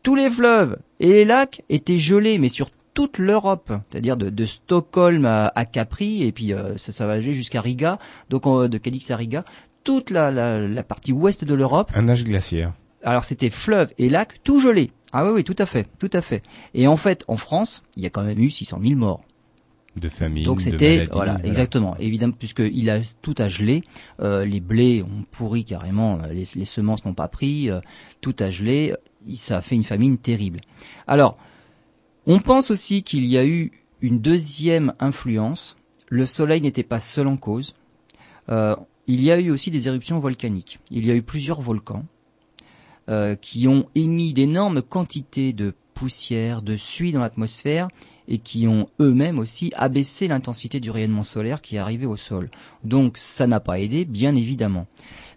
[0.03, 5.25] Tous les fleuves et les lacs étaient gelés, mais sur toute l'Europe, c'est-à-dire de, Stockholm
[5.27, 7.99] à, Capri, et puis euh, ça, ça va jusqu'à Riga,
[8.31, 9.45] donc de Cadix à Riga,
[9.83, 11.91] toute la, la partie ouest de l'Europe.
[11.95, 12.73] Un âge glaciaire.
[13.03, 14.91] Alors c'était fleuves et lacs tout gelés.
[15.13, 16.43] Ah oui, oui, tout à fait, tout à fait.
[16.73, 19.23] Et en fait, en France, il y a quand même eu 600 000 morts
[19.97, 20.45] de famille.
[20.45, 23.83] Donc c'était voilà, exactement évidemment puisque il a tout a gelé,
[24.21, 27.81] euh, les blés ont pourri carrément, euh, les, semences n'ont pas pris, euh,
[28.21, 28.95] tout a gelé,
[29.35, 30.61] ça a fait une famine terrible.
[31.07, 31.37] Alors
[32.27, 35.77] on pense aussi qu'il y a eu une deuxième influence.
[36.09, 37.75] Le Soleil n'était pas seul en cause.
[38.49, 40.79] il y a eu aussi des éruptions volcaniques.
[40.91, 42.05] Il y a eu plusieurs volcans
[43.41, 47.89] qui ont émis d'énormes quantités de poussière, de suie dans l'atmosphère
[48.29, 52.51] et qui ont eux-mêmes aussi abaissé l'intensité du rayonnement solaire qui est arrivé au sol.
[52.83, 54.87] Donc ça n'a pas aidé, bien évidemment.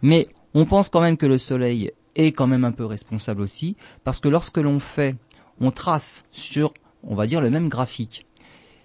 [0.02, 3.76] Mais on pense quand même que le Soleil est quand même un peu responsable aussi,
[4.04, 5.16] parce que lorsque l'on fait,
[5.60, 6.74] on trace sur,
[7.04, 8.26] on va dire, le même graphique,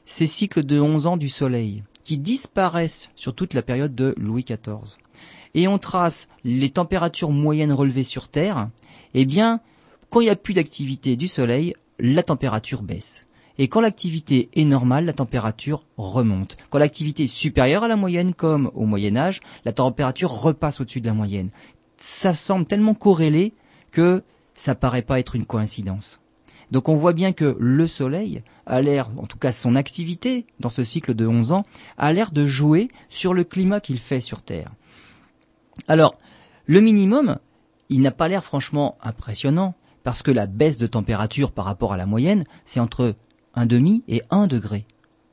[0.05, 4.45] ces cycles de 11 ans du Soleil, qui disparaissent sur toute la période de Louis
[4.45, 4.99] XIV,
[5.55, 8.69] et on trace les températures moyennes relevées sur Terre,
[9.15, 9.61] eh bien,
[10.11, 13.27] quand il n'y a plus d'activité du Soleil, la température baisse.
[13.59, 16.57] Et quand l'activité est normale, la température remonte.
[16.71, 21.01] Quand l'activité est supérieure à la moyenne, comme au Moyen Âge, la température repasse au-dessus
[21.01, 21.51] de la moyenne.
[21.97, 23.53] Ça semble tellement corrélé
[23.91, 24.23] que
[24.55, 26.21] ça paraît pas être une coïncidence.
[26.71, 30.71] Donc on voit bien que le Soleil a l'air, en tout cas son activité dans
[30.71, 31.67] ce cycle de 11 ans,
[31.99, 34.73] a l'air de jouer sur le climat qu'il fait sur Terre.
[35.87, 36.17] Alors,
[36.65, 37.39] le minimum,
[37.91, 41.97] il n'a pas l'air franchement impressionnant, parce que la baisse de température par rapport à
[41.97, 43.15] la moyenne, c'est entre
[43.55, 44.87] un demi et un degré.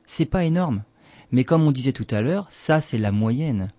[0.04, 0.82] C'est pas énorme.
[1.32, 3.72] Mais comme on disait tout à l'heure, ça c'est la moyenne.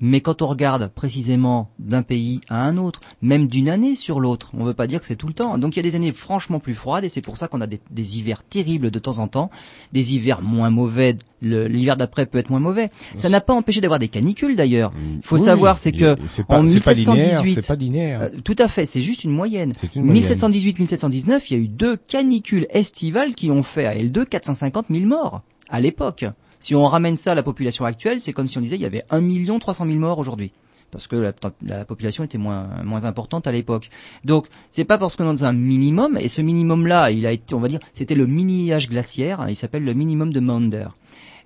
[0.00, 4.50] Mais quand on regarde précisément d'un pays à un autre, même d'une année sur l'autre,
[4.54, 5.58] on ne veut pas dire que c'est tout le temps.
[5.58, 7.66] Donc il y a des années franchement plus froides et c'est pour ça qu'on a
[7.66, 7.80] des,
[8.18, 9.50] hivers terribles de temps en temps,
[9.92, 11.16] des hivers moins mauvais.
[11.42, 12.90] L'hiver d'après peut être moins mauvais.
[13.16, 14.92] Ça n'a pas empêché d'avoir des canicules d'ailleurs.
[15.16, 16.16] Il faut savoir c'est que
[16.48, 18.22] en 1718, c'est pas linéaire.
[18.22, 19.72] Euh, tout à fait, c'est juste une moyenne.
[19.72, 25.04] 1718-1719, il y a eu deux canicules estivales qui ont fait à L2 450 000
[25.06, 26.24] morts à l'époque.
[26.60, 28.86] Si on ramène ça à la population actuelle, c'est comme si on disait il y
[28.86, 30.52] avait 1 300 000 morts aujourd'hui
[30.90, 33.90] parce que la, population était moins, moins importante à l'époque.
[34.24, 37.54] Donc, c'est pas parce qu'on est dans un minimum, et ce minimum-là, il a été,
[37.54, 40.88] on va dire, c'était le mini-âge glaciaire, il s'appelle le minimum de Maunder.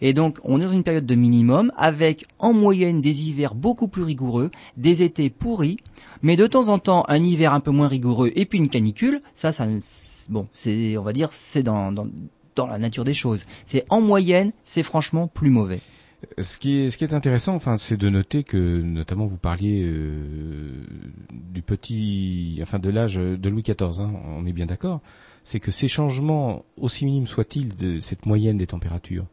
[0.02, 3.88] Et donc, on est dans une période de minimum, avec en moyenne des hivers beaucoup
[3.88, 5.78] plus rigoureux, des étés pourris,
[6.22, 9.20] mais de temps en temps un hiver un peu moins rigoureux et puis une canicule.
[9.34, 9.66] Ça, ça,
[10.28, 11.92] bon, c'est, on va dire, c'est dans
[12.56, 13.46] dans la nature des choses.
[13.66, 15.80] C'est en moyenne, c'est franchement plus mauvais.
[16.38, 20.84] Ce qui est, intéressant, enfin, c'est de noter que, notamment, vous parliez euh,
[21.30, 24.00] du petit, enfin, de l'âge de Louis XIV.
[24.00, 25.00] Hein, on est bien d'accord.
[25.44, 29.26] C'est que ces changements, aussi minimes soient-ils, de cette moyenne des températures,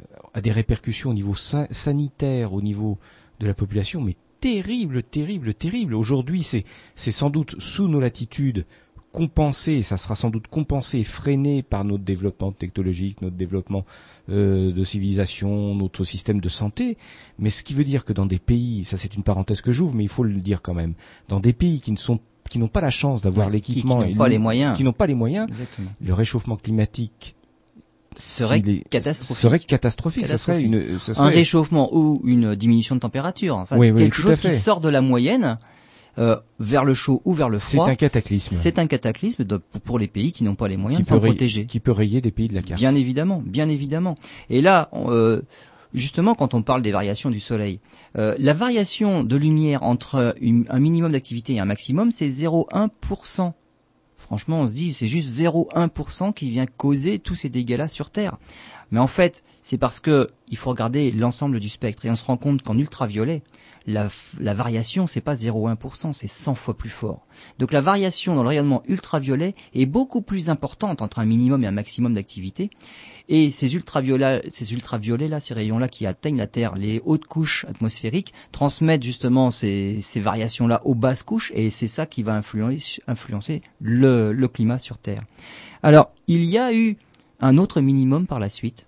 [0.00, 2.98] euh, a des répercussions au niveau sanitaire, au niveau
[3.40, 5.94] de la population, mais terrible, terrible, terrible.
[5.94, 6.64] Aujourd'hui, c'est
[7.10, 8.66] sans doute sous nos latitudes
[9.12, 13.84] compensé, ça sera sans doute compensé, freiné par notre développement technologique, notre développement
[14.30, 16.96] euh, de civilisation, notre système de santé.
[17.38, 19.94] Mais ce qui veut dire que dans des pays, ça c'est une parenthèse que j'ouvre,
[19.94, 20.94] mais il faut le dire quand même,
[21.28, 22.18] dans des pays qui ne sont
[22.50, 25.06] qui n'ont pas la chance d'avoir l'équipement, qui n'ont pas les moyens, qui n'ont pas
[25.06, 25.48] les moyens,
[26.00, 27.36] le réchauffement climatique
[28.16, 29.36] serait catastrophique.
[29.36, 30.26] Serait catastrophique.
[30.26, 30.68] Ça serait
[31.18, 33.56] un réchauffement ou une diminution de température.
[33.56, 35.58] Enfin, quelque chose qui sort de la moyenne
[36.18, 37.86] euh, vers le chaud ou vers le froid.
[37.86, 38.54] C'est un cataclysme.
[38.54, 39.44] C'est un cataclysme
[39.84, 41.64] pour les pays qui n'ont pas les moyens de s'en protéger.
[41.64, 42.78] Qui peut rayer des pays de la carte.
[42.78, 44.16] Bien évidemment, bien évidemment.
[44.50, 45.42] Et là, euh,
[45.94, 47.80] justement, quand on parle des variations du Soleil,
[48.18, 50.34] euh, la variation de lumière entre
[50.68, 53.54] un minimum d'activité et un maximum, c'est 0,1%.
[54.18, 58.36] Franchement, on se dit, c'est juste 0,1% qui vient causer tous ces dégâts-là sur Terre.
[58.90, 62.24] Mais en fait, c'est parce que il faut regarder l'ensemble du spectre et on se
[62.24, 63.42] rend compte qu'en ultraviolet,
[63.86, 67.26] la, la variation, c'est pas 0,1%, c'est 100 fois plus fort.
[67.58, 71.66] Donc la variation dans le rayonnement ultraviolet est beaucoup plus importante entre un minimum et
[71.66, 72.70] un maximum d'activité.
[73.28, 77.26] Et ces ultraviolets, ces ultraviolets là, ces rayons là qui atteignent la Terre, les hautes
[77.26, 82.34] couches atmosphériques, transmettent justement ces, variations là aux basses couches et c'est ça qui va
[82.34, 85.22] influencer, le climat sur Terre.
[85.82, 86.96] Alors il y a eu
[87.40, 88.86] un autre minimum par la suite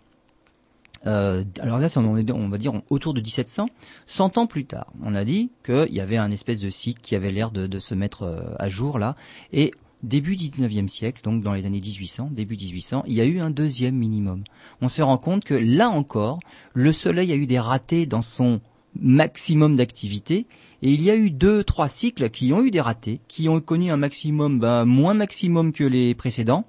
[1.06, 3.68] euh, alors là, on, va dire autour de 1700,
[4.06, 4.92] 100 ans plus tard.
[5.02, 7.94] On a dit qu'il y avait un espèce de cycle qui avait l'air de, se
[7.94, 9.16] mettre euh, à jour là.
[9.52, 13.40] Et début 19e siècle, donc dans les années 1800, début 1800, il y a eu
[13.40, 14.44] un deuxième minimum.
[14.80, 16.40] On se rend compte que là encore,
[16.72, 18.60] le Soleil a eu des ratés dans son
[19.00, 20.46] maximum d'activité
[20.82, 23.60] et il y a eu deux, trois cycles qui ont eu des ratés, qui ont
[23.60, 26.64] connu un maximum ben, moins maximum que les précédents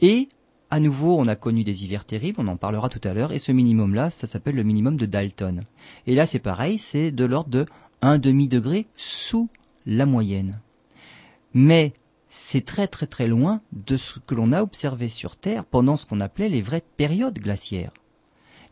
[0.00, 0.28] et
[0.70, 3.38] à nouveau, on a connu des hivers terribles, on en parlera tout à l'heure, et
[3.38, 5.64] ce minimum-là, ça s'appelle le minimum de Dalton.
[6.06, 7.66] Et là, c'est pareil, c'est de l'ordre de
[8.02, 9.48] 1 demi-degré sous
[9.86, 10.60] la moyenne.
[11.54, 11.94] Mais
[12.28, 16.04] c'est très très très loin de ce que l'on a observé sur Terre pendant ce
[16.04, 17.92] qu'on appelait les vraies périodes glaciaires.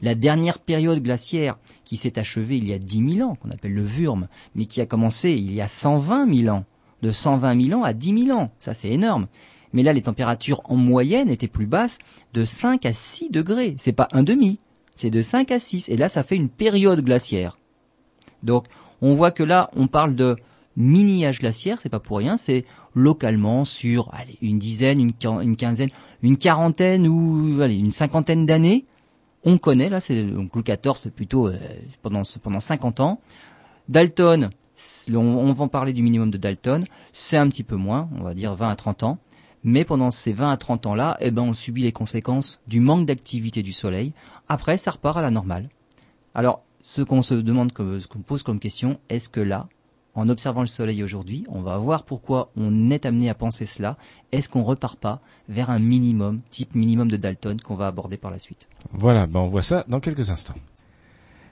[0.03, 1.57] La dernière période glaciaire
[1.87, 4.83] qui s'est achevée il y a 10 000 ans, qu'on appelle le Wurm, mais qui
[4.83, 6.67] a commencé il y a 120 000 ans,
[7.01, 9.27] de 120 000 ans à 10 000 ans, ça c'est énorme
[9.73, 11.99] mais là les températures en moyenne étaient plus basses
[12.35, 13.75] de 5 à 6 degrés.
[13.79, 14.59] C'est pas un demi,
[14.95, 15.89] c'est de 5 à 6.
[15.89, 17.59] Et là ça fait une période glaciaire.
[18.43, 18.67] Donc
[19.03, 20.37] on voit que là on parle de
[20.77, 25.91] mini-âge glaciaire, c'est pas pour rien, c'est localement sur une dizaine, une, quinzaine,
[26.23, 28.85] une quarantaine ou une cinquantaine d'années.
[29.45, 31.57] On connaît, là, c'est Louis XIV, c'est plutôt euh,
[32.03, 33.21] pendant, pendant 50 ans.
[33.89, 34.51] Dalton,
[35.13, 38.25] on, on, va en parler du minimum de Dalton, c'est un petit peu moins, on
[38.25, 39.19] va dire 20 à 30 ans.
[39.67, 43.05] Mais pendant ces 20 à 30 ans-là, eh ben, on subit les conséquences du manque
[43.05, 44.13] d'activité du soleil.
[44.49, 45.71] Après, ça repart à la normale.
[46.37, 49.67] Alors, ce qu'on se demande, ce qu'on pose comme question, est-ce que là,
[50.15, 53.97] en observant le soleil aujourd'hui, on va voir pourquoi on est amené à penser cela?
[54.31, 58.31] Est-ce qu'on repart pas vers un minimum, type minimum de Dalton, qu'on va aborder par
[58.31, 58.69] la suite?
[58.93, 60.55] Voilà, ben on voit ça dans quelques instants.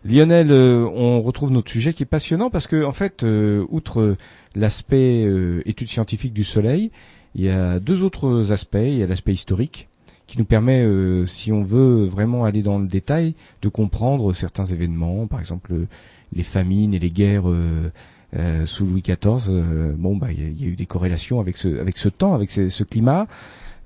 [0.05, 4.17] Lionel, euh, on retrouve notre sujet qui est passionnant parce que, en fait, euh, outre
[4.55, 6.93] l'aspect euh, étude scientifique du Soleil,
[7.35, 8.77] il y a deux autres aspects.
[8.81, 9.89] Il y a l'aspect historique
[10.27, 14.65] qui nous permet, euh, si on veut vraiment aller dans le détail, de comprendre certains
[14.65, 15.87] événements, par exemple
[16.35, 17.93] les famines et les guerres euh,
[18.35, 19.53] euh, sous Louis XIV.
[19.97, 22.83] bon, bah, il y, a eu des corrélations avec ce, avec ce temps, avec ce,
[22.83, 23.27] climat.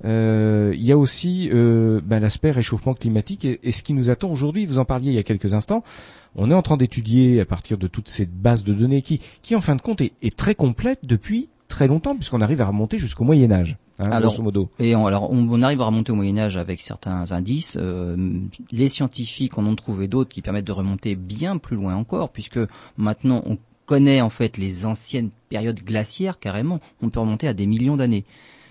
[0.05, 4.65] il y a aussi bah, l'aspect réchauffement climatique et, ce qui nous attend aujourd'hui.
[4.65, 5.83] Vous en parliez il y a quelques instants.
[6.37, 9.57] On est en train d'étudier à partir de toute cette base de données qui, qui
[9.57, 13.25] en fin de compte est très complète depuis très longtemps puisqu'on arrive à remonter jusqu'au
[13.25, 13.77] Moyen Âge.
[13.99, 14.71] Hein, alors, modo.
[14.79, 17.77] Et on, alors on, arrive à remonter au Moyen Âge avec certains indices.
[17.81, 22.31] Euh, les scientifiques en ont trouvé d'autres qui permettent de remonter bien plus loin encore,
[22.31, 22.61] puisque
[22.97, 26.81] maintenant on connaît en fait les anciennes périodes glaciaires carrément.
[27.03, 28.25] On peut remonter à des millions d'années,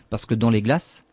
[0.10, 1.06] parce que dans les glaces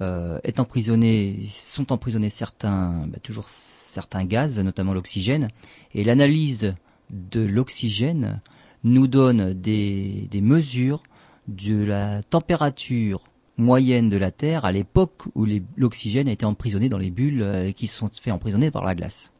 [0.00, 5.50] euh, est emprisonné, sont emprisonnés certains, bah, toujours certains gaz, notamment l'oxygène,
[5.94, 6.74] et l'analyse
[7.10, 8.40] de l'oxygène
[8.82, 11.04] nous donne des, des mesures
[11.48, 13.24] de la température
[13.56, 17.72] moyenne de la Terre à l'époque où l'oxygène a été emprisonné dans les bulles euh,
[17.72, 19.32] qui sont fait emprisonner par la glace.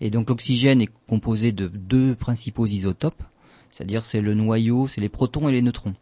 [0.00, 3.22] Et donc l'oxygène est composé de deux principaux isotopes,
[3.70, 5.94] c'est-à-dire c'est le noyau, c'est les protons et les neutrons.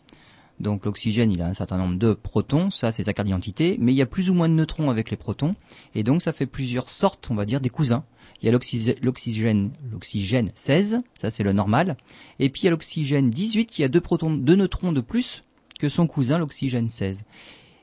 [0.60, 3.92] Donc l'oxygène, il a un certain nombre de protons, ça c'est sa carte d'identité, mais
[3.92, 5.56] il y a plus ou moins de neutrons avec les protons,
[5.94, 8.04] et donc ça fait plusieurs sortes, on va dire, des cousins.
[8.40, 11.96] Il y a l'oxygène, l'oxygène 16, ça c'est le normal.
[12.38, 15.44] Et puis il y a l'oxygène 18 qui a deux protons, deux neutrons de plus
[15.78, 17.24] que son cousin l'oxygène 16.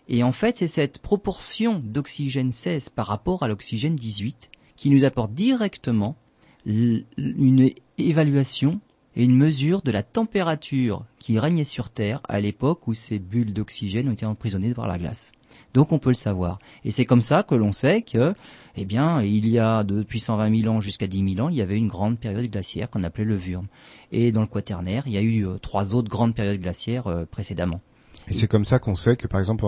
[0.10, 5.06] Et en fait, c'est cette proportion d'oxygène 16 par rapport à l'oxygène 18 qui nous
[5.06, 6.18] apporte directement
[6.66, 8.82] une évaluation
[9.16, 13.54] et une mesure de la température qui régnait sur Terre à l'époque où ces bulles
[13.54, 15.32] d'oxygène ont été emprisonnées par la glace.
[15.74, 16.60] Donc on peut le savoir.
[16.84, 18.34] Et c'est comme ça que l'on sait que,
[18.76, 21.62] eh bien, il y a depuis 120 000 ans jusqu'à 10 000 ans, il y
[21.62, 23.68] avait une grande période glaciaire qu'on appelait le Wurm.
[24.12, 27.26] Et dans le Quaternaire, il y a eu euh, trois autres grandes périodes glaciaires euh,
[27.26, 27.82] précédemment.
[28.28, 29.66] Et c'est comme ça qu'on sait que, par exemple,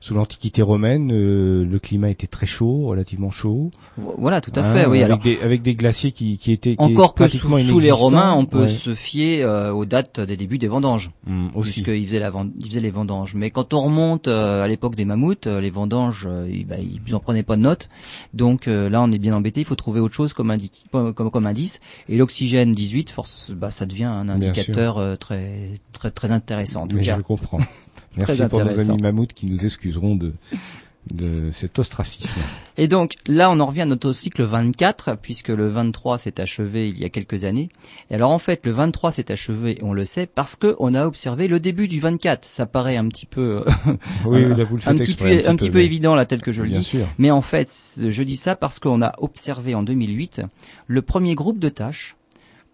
[0.00, 3.70] sous l'Antiquité romaine, euh, le climat était très chaud, relativement chaud.
[3.96, 4.86] Voilà, tout à hein, fait.
[4.86, 8.46] Oui, avec, des, avec des glaciers qui, qui étaient encore que sous, les Romains, on
[8.46, 11.82] peut se fier euh, aux dates des débuts des vendanges, mmh, aussi.
[11.82, 13.34] puisqu'ils faisaient, la, ils faisaient les vendanges.
[13.34, 17.20] Mais quand on remonte euh, à l'époque des mammouths, les vendanges, ils, bah, ils en
[17.20, 17.88] prenaient pas de note.
[18.34, 19.60] Donc là, on est bien embêté.
[19.60, 20.54] Il faut trouver autre chose comme,
[20.90, 21.80] comme, comme indice.
[22.08, 26.82] Et l'oxygène 18, force, bah, ça devient un indicateur très, très, très intéressant.
[26.82, 27.16] En tout cas.
[27.16, 27.58] Je comprends.
[28.16, 30.32] Merci pour nos amis mammouths qui nous excuseront de,
[31.12, 32.28] de cet ostracisme.
[32.76, 36.88] Et donc là, on en revient à notre cycle 24, puisque le 23 s'est achevé
[36.88, 37.68] il y a quelques années.
[38.10, 41.48] Et alors en fait, le 23 s'est achevé, on le sait, parce qu'on a observé
[41.48, 42.44] le début du 24.
[42.44, 43.64] Ça paraît un petit peu,
[44.26, 44.56] oui, un,
[44.96, 46.84] petit peu, un petit peu, évident là, tel que je le dis.
[46.84, 47.06] Sûr.
[47.18, 47.72] Mais en fait,
[48.08, 50.42] je dis ça parce qu'on a observé en 2008
[50.86, 52.16] le premier groupe de tâches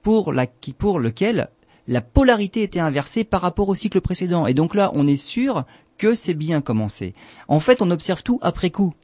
[0.03, 0.47] pour, la,
[0.79, 1.49] pour lequel
[1.89, 4.47] la polarité était inversée par rapport au cycle précédent.
[4.47, 5.65] Et donc là, on est sûr
[5.99, 7.15] que c'est bien commencé.
[7.49, 8.95] En fait, on observe tout après coup.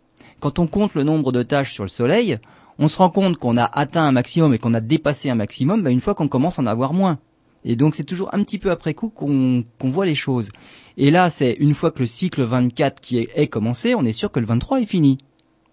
[0.40, 2.38] Quand on compte le nombre de tâches sur le Soleil,
[2.78, 5.82] on se rend compte qu'on a atteint un maximum et qu'on a dépassé un maximum
[5.82, 7.18] bah, une fois qu'on commence à en avoir moins.
[7.64, 10.50] Et donc c'est toujours un petit peu après coup qu'on voit les choses.
[10.96, 14.12] Et là, c'est une fois que le cycle 24 qui est, est commencé, on est
[14.12, 15.18] sûr que le 23 est fini.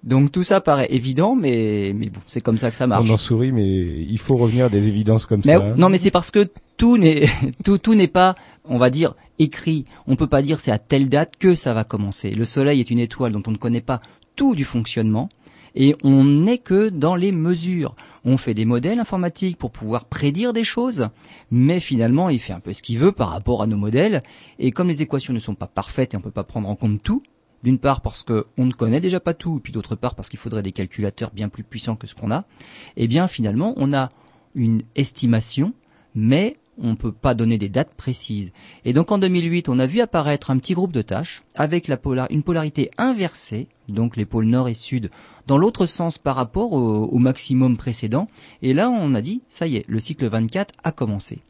[0.05, 3.09] Donc tout ça paraît évident, mais, mais bon, c'est comme ça que ça marche.
[3.09, 5.73] On en sourit, mais il faut revenir à des évidences comme ça.
[5.75, 7.25] Non, mais c'est parce que tout n'est
[7.65, 9.85] tout, tout n'est pas, on va dire, écrit.
[10.05, 12.31] On peut pas dire c'est à telle date que ça va commencer.
[12.31, 13.99] Le Soleil est une étoile dont on ne connaît pas
[14.35, 15.29] tout du fonctionnement.
[15.77, 17.95] Et on n'est que dans les mesures.
[18.23, 21.09] On fait des modèles informatiques pour pouvoir prédire des choses,
[21.51, 24.23] mais finalement il fait un peu ce qu'il veut par rapport à nos modèles.
[24.57, 26.75] Et comme les équations ne sont pas parfaites et on ne peut pas prendre en
[26.75, 27.23] compte tout,
[27.65, 30.37] d'une part parce qu'on ne connaît déjà pas tout, et puis d'autre part parce qu'il
[30.37, 32.45] faudrait des calculateurs bien plus puissants que ce qu'on a,
[32.95, 34.11] eh bien finalement on a
[34.53, 35.73] une estimation,
[36.13, 38.51] mais on ne peut pas donner des dates précises.
[38.83, 41.89] Et donc en 2008, on a vu apparaître un petit groupe de tâches avec
[42.29, 45.09] une polarité inversée, donc les pôles nord et sud,
[45.47, 48.27] dans l'autre sens par rapport au, au maximum précédent.
[48.61, 51.41] Et là, on a dit, ça y est, le cycle 24 a commencé.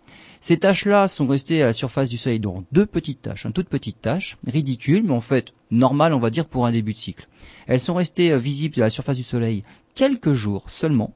[0.46, 3.68] Ces taches-là sont restées à la surface du Soleil dans deux petites taches, une toute
[3.68, 7.28] petite tache, ridicule, mais en fait normale, on va dire, pour un début de cycle.
[7.66, 9.64] Elles sont restées euh, visibles à la surface du Soleil
[9.96, 11.16] quelques jours seulement,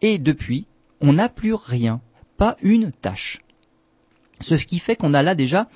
[0.00, 0.66] et depuis,
[1.02, 2.00] on n'a plus rien,
[2.38, 3.42] pas une tache.
[4.40, 5.68] Ce qui fait qu'on a là déjà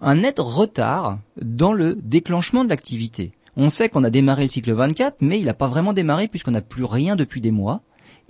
[0.00, 3.32] un net retard dans le déclenchement de l'activité.
[3.56, 6.52] On sait qu'on a démarré le cycle 24, mais il n'a pas vraiment démarré puisqu'on
[6.52, 7.82] n'a plus rien depuis des mois.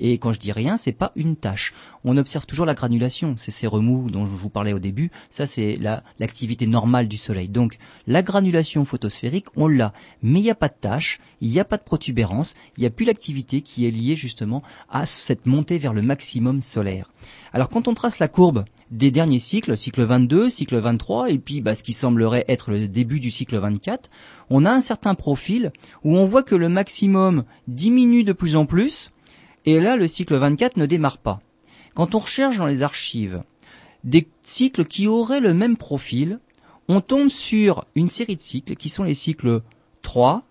[0.04, 1.74] Et quand je dis rien, c'est pas une tâche.
[2.02, 5.12] On observe toujours la granulation, c'est ces remous dont je vous parlais au début.
[5.30, 5.78] Ça, c'est
[6.18, 7.48] l'activité normale du Soleil.
[7.48, 11.60] Donc, la granulation photosphérique, on l'a, mais il n'y a pas de tâche, il n'y
[11.60, 15.46] a pas de protubérance, il n'y a plus l'activité qui est liée justement à cette
[15.46, 17.08] montée vers le maximum solaire.
[17.52, 21.60] Alors, quand on trace la courbe des derniers cycles, cycle 22, cycle 23, et puis
[21.60, 24.10] bah, ce qui semblerait être le début du cycle 24,
[24.50, 25.70] on a un certain profil
[26.02, 29.12] où on voit que le maximum diminue de plus en plus,
[29.64, 31.40] et là, le cycle 24 ne démarre pas.
[31.94, 33.42] Quand on recherche dans les archives
[34.04, 36.40] des cycles qui auraient le même profil,
[36.88, 39.60] on tombe sur une série de cycles qui sont les cycles
[40.02, 40.42] 3,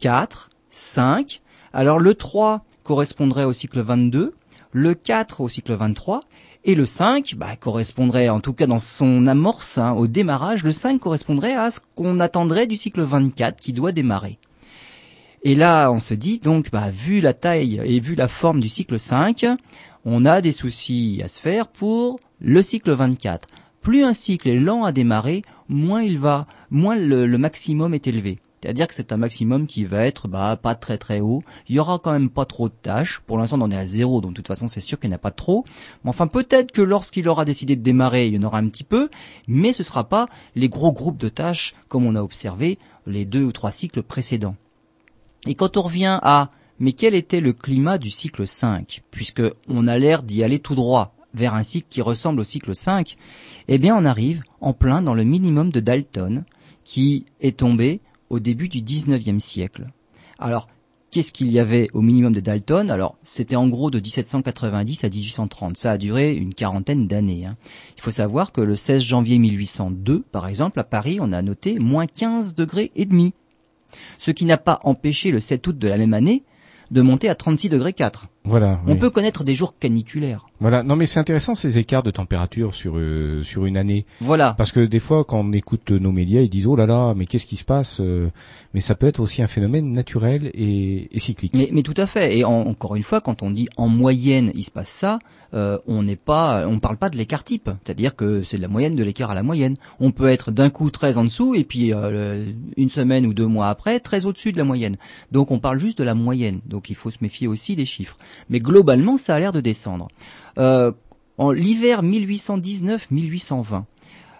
[0.00, 1.40] 4, 5.
[1.72, 4.34] Alors le 3 correspondrait au cycle 22,
[4.72, 6.20] le 4 au cycle 23,
[6.64, 10.72] et le 5 bah, correspondrait, en tout cas dans son amorce, hein, au démarrage, le
[10.72, 14.38] 5 correspondrait à ce qu'on attendrait du cycle 24 qui doit démarrer.
[15.42, 18.68] Et là, on se dit donc, bah, vu la taille et vu la forme du
[18.68, 19.46] cycle 5,
[20.04, 23.48] on a des soucis à se faire pour le cycle 24.
[23.80, 28.38] Plus un cycle est lent à démarrer, moins il va, moins le, maximum est élevé.
[28.60, 31.42] C'est-à-dire que c'est un maximum qui va être bah, pas très très haut.
[31.70, 33.20] Il y aura quand même pas trop de tâches.
[33.26, 35.14] Pour l'instant, on en est à zéro, donc de toute façon, c'est sûr qu'il n'y
[35.14, 35.64] en a pas trop.
[36.04, 38.84] Mais enfin, peut-être que lorsqu'il aura décidé de démarrer, il y en aura un petit
[38.84, 39.08] peu,
[39.48, 43.24] mais ce ne sera pas les gros groupes de tâches comme on a observé les
[43.24, 44.56] deux ou trois cycles précédents.
[45.46, 46.50] Et quand on revient à
[46.80, 50.74] mais quel était le climat du cycle 5 Puisque on a l'air d'y aller tout
[50.74, 53.16] droit vers un cycle qui ressemble au cycle 5,
[53.68, 56.44] eh bien on arrive en plein dans le minimum de Dalton
[56.84, 58.00] qui est tombé
[58.30, 59.88] au début du 19e siècle.
[60.38, 60.68] Alors,
[61.10, 62.90] qu'est-ce qu'il y avait au minimum de Dalton?
[62.90, 65.76] Alors, c'était en gros de 1790 à 1830.
[65.76, 67.46] Ça a duré une quarantaine d'années.
[67.46, 67.56] Hein.
[67.96, 71.78] Il faut savoir que le 16 janvier 1802, par exemple, à Paris, on a noté
[71.78, 73.34] moins 15 degrés et demi
[74.18, 76.44] ce qui n'a pas empêché le 7 août de la même année
[76.90, 78.26] de monter à 36 degrés 4.
[78.44, 78.80] Voilà.
[78.86, 80.46] On peut connaître des jours caniculaires.
[80.60, 80.82] Voilà.
[80.82, 84.06] Non, mais c'est intéressant ces écarts de température sur euh, sur une année.
[84.20, 84.54] Voilà.
[84.56, 87.26] Parce que des fois, quand on écoute nos médias, ils disent oh là là, mais
[87.26, 88.30] qu'est-ce qui se passe euh,
[88.72, 91.52] Mais ça peut être aussi un phénomène naturel et, cyclique.
[91.54, 92.38] Mais, mais, tout à fait.
[92.38, 95.18] Et encore une fois, quand on dit en moyenne, il se passe ça,
[95.52, 97.70] euh, on n'est pas, on parle pas de l'écart type.
[97.84, 99.76] C'est-à-dire que c'est de la moyenne de l'écart à la moyenne.
[99.98, 103.68] On peut être d'un coup très en dessous et puis une semaine ou deux mois
[103.68, 104.96] après très au-dessus de la moyenne.
[105.30, 106.60] Donc on parle juste de la moyenne.
[106.64, 108.16] Donc il faut se méfier aussi des chiffres
[108.48, 110.08] mais globalement ça a l'air de descendre.
[110.58, 110.92] Euh,
[111.38, 113.84] en l'hiver 1819-1820,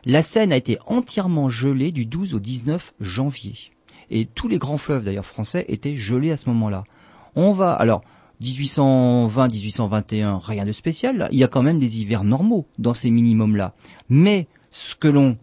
[0.05, 3.55] la Seine a été entièrement gelée du 12 au 19 janvier.
[4.11, 6.85] Et tous les grands fleuves d'ailleurs français étaient gelés à ce moment-là.
[7.37, 8.03] On va alors
[8.43, 11.29] 1820-1821, rien de spécial.
[11.33, 13.75] Il y a quand même des hivers normaux dans ces minimums-là.
[14.09, 15.37] Mais ce que l'on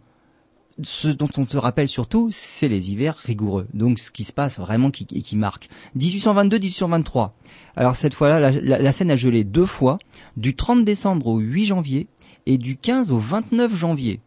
[0.83, 3.67] ce dont on se rappelle surtout, c'est les hivers rigoureux.
[3.73, 5.69] Donc ce qui se passe vraiment qui, qui marque.
[5.97, 7.31] 1822-1823.
[7.77, 9.99] Alors cette fois-là, la, Seine a gelé deux fois,
[10.35, 12.07] du 30 décembre au 8 janvier
[12.45, 14.19] et du 15 au 29 janvier.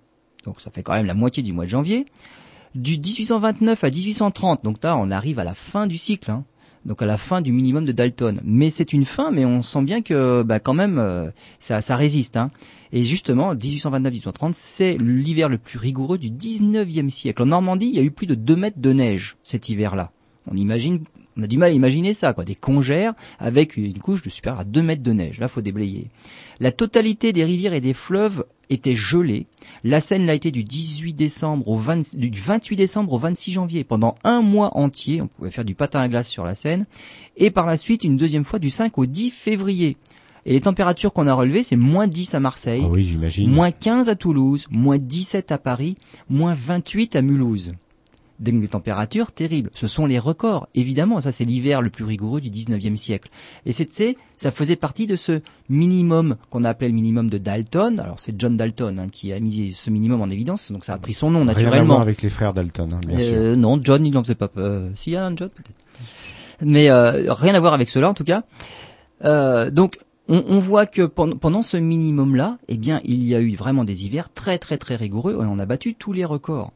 [0.44, 2.06] Donc ça fait quand même la moitié du mois de janvier.
[2.74, 6.30] Du 1829 à 1830, donc là on arrive à la fin du cycle.
[6.30, 6.44] Hein
[6.86, 8.40] donc à la fin du minimum de Dalton.
[8.44, 11.96] Mais c'est une fin, mais on sent bien que bah, quand même euh, ça, ça,
[11.96, 12.36] résiste.
[12.36, 12.50] Hein.
[12.92, 17.42] Et justement, 1829-1830, c'est l'hiver le plus rigoureux du 19e siècle.
[17.42, 20.10] En Normandie, il y a eu plus de 2 mètres de neige cet hiver-là.
[20.50, 21.00] On imagine,
[21.36, 22.44] on a du mal à imaginer ça, quoi.
[22.44, 25.38] Des congères avec une couche de super à 2 mètres de neige.
[25.38, 26.08] Là, faut déblayer.
[26.58, 29.46] La totalité des rivières et des fleuves était gelée.
[29.84, 33.84] La Seine l'a été du 18 décembre au 20, du 28 décembre au 26 janvier.
[33.84, 36.86] Pendant un mois entier, on pouvait faire du patin à glace sur la Seine.
[37.36, 39.96] Et par la suite, une deuxième fois du 5 au 10 février.
[40.46, 44.14] Et les températures qu'on a relevées, c'est moins 10 à Marseille, ah moins 15 à
[44.14, 45.96] Toulouse, moins 17 à Paris,
[46.30, 47.72] moins 28 à Mulhouse
[48.40, 49.70] des températures terribles.
[49.74, 51.20] Ce sont les records, évidemment.
[51.20, 53.30] Ça, c'est l'hiver le plus rigoureux du 19e siècle.
[53.66, 58.00] Et c'est, ça faisait partie de ce minimum qu'on appelait le minimum de Dalton.
[58.00, 60.98] Alors, c'est John Dalton hein, qui a mis ce minimum en évidence, donc ça a
[60.98, 61.72] pris son nom naturellement.
[61.72, 64.34] Rien à voir avec les frères Dalton, hein, bien euh, Non, John, il n'en faisait
[64.34, 64.48] pas.
[64.56, 65.70] Euh, S'il y a un John, peut-être.
[66.62, 68.42] Mais euh, rien à voir avec cela, en tout cas.
[69.24, 73.40] Euh, donc, on, on, voit que pendant, pendant ce minimum-là, eh bien, il y a
[73.40, 76.72] eu vraiment des hivers très très très rigoureux et on a battu tous les records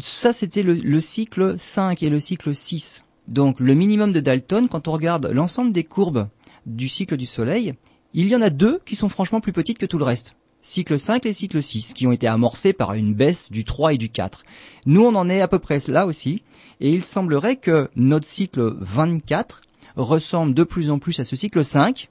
[0.00, 3.04] ça c'était le, cycle 5 et le cycle 6.
[3.28, 6.28] Donc le minimum de Dalton, quand on regarde l'ensemble des courbes
[6.64, 7.74] du cycle du Soleil,
[8.14, 10.36] il y en a deux qui sont franchement plus petites que tout le reste.
[10.62, 13.98] Cycle 5 et cycle 6, qui ont été amorcés par une baisse du 3 et
[13.98, 14.44] du 4.
[14.86, 16.42] Nous, on en est à peu près là aussi,
[16.80, 19.62] et il semblerait que notre cycle 24
[19.96, 22.08] ressemble de plus en plus à ce cycle 5,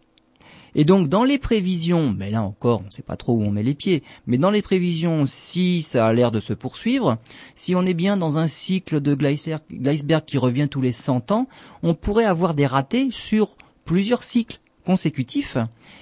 [0.75, 3.51] et donc dans les prévisions, mais là encore, on ne sait pas trop où on
[3.51, 7.17] met les pieds, mais dans les prévisions, si ça a l'air de se poursuivre,
[7.55, 11.47] si on est bien dans un cycle de Gleisberg qui revient tous les 100 ans,
[11.81, 13.55] on pourrait avoir des ratés sur
[13.85, 15.57] plusieurs cycles consécutifs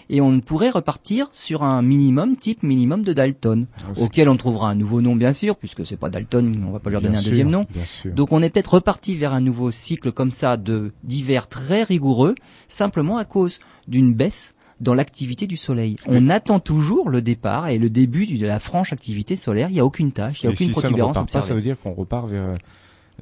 [0.09, 4.69] et on pourrait repartir sur un minimum type minimum de Dalton ah, auquel on trouvera
[4.69, 7.21] un nouveau nom bien sûr puisque c'est pas Dalton on va pas leur donner un
[7.21, 7.65] deuxième nom.
[8.05, 12.35] donc on est peut-être reparti vers un nouveau cycle comme ça de d'hiver très rigoureux
[12.67, 14.53] simplement à cause d'une baisse
[14.83, 15.95] dans l'activité du Soleil.
[16.07, 19.69] On attend toujours le départ et le début de la franche activité solaire.
[19.69, 21.93] Il n'y a aucune tâche, il n'y a aucune protubérance ça, ça veut dire qu'on
[21.93, 22.57] repart vers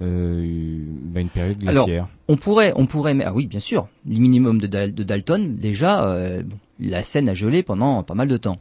[0.01, 0.83] euh,
[1.13, 2.07] bah, une période glaciaire.
[2.27, 6.43] on pourrait, on pourrait, ah oui, bien sûr, le minimum de, Dalton, déjà, euh,
[6.79, 8.55] la Seine a gelé pendant pas mal de temps.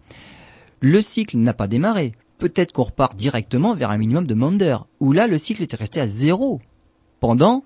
[0.81, 2.13] Le cycle n'a pas démarré.
[2.39, 6.01] Peut-être qu'on repart directement vers un minimum de Maunder, où là, le cycle était resté
[6.01, 6.61] à zéro
[7.21, 7.65] pendant,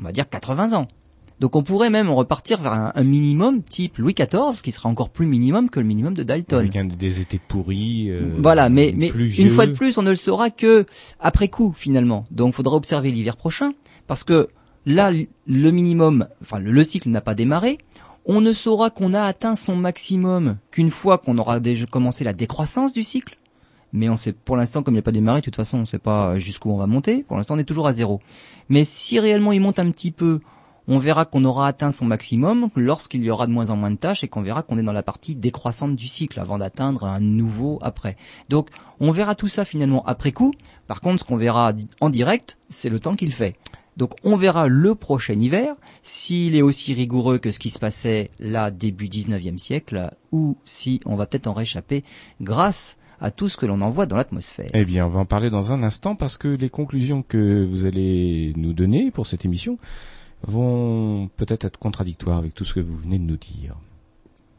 [0.00, 0.88] on va dire, 80 ans.
[1.40, 5.26] Donc on pourrait même repartir vers un, minimum type Louis XIV, qui sera encore plus
[5.26, 6.60] minimum que le minimum de Dalton.
[6.60, 8.10] Avec un, des étés pourris.
[8.10, 10.86] Euh, voilà, mais, mais une fois de plus, on ne le saura que
[11.20, 12.26] après coup finalement.
[12.30, 13.72] Donc il faudra observer l'hiver prochain,
[14.06, 14.48] parce que
[14.86, 15.10] là,
[15.46, 17.78] le minimum, enfin le cycle n'a pas démarré.
[18.26, 22.32] On ne saura qu'on a atteint son maximum qu'une fois qu'on aura déjà commencé la
[22.32, 23.36] décroissance du cycle.
[23.92, 25.86] Mais on sait, pour l'instant, comme il n'a pas démarré, de toute façon, on ne
[25.86, 27.22] sait pas jusqu'où on va monter.
[27.22, 28.20] Pour l'instant, on est toujours à zéro.
[28.68, 30.40] Mais si réellement il monte un petit peu,
[30.88, 33.96] on verra qu'on aura atteint son maximum lorsqu'il y aura de moins en moins de
[33.96, 37.20] tâches et qu'on verra qu'on est dans la partie décroissante du cycle avant d'atteindre un
[37.20, 38.16] nouveau après.
[38.48, 38.68] Donc
[39.00, 40.52] on verra tout ça finalement après coup.
[40.86, 43.56] Par contre, ce qu'on verra en direct, c'est le temps qu'il fait.
[43.96, 48.30] Donc on verra le prochain hiver s'il est aussi rigoureux que ce qui se passait
[48.40, 52.02] là début 19e siècle ou si on va peut-être en réchapper
[52.40, 54.70] grâce à tout ce que l'on envoie dans l'atmosphère.
[54.74, 57.86] Eh bien, on va en parler dans un instant parce que les conclusions que vous
[57.86, 59.78] allez nous donner pour cette émission
[60.46, 63.76] vont peut-être être contradictoires avec tout ce que vous venez de nous dire.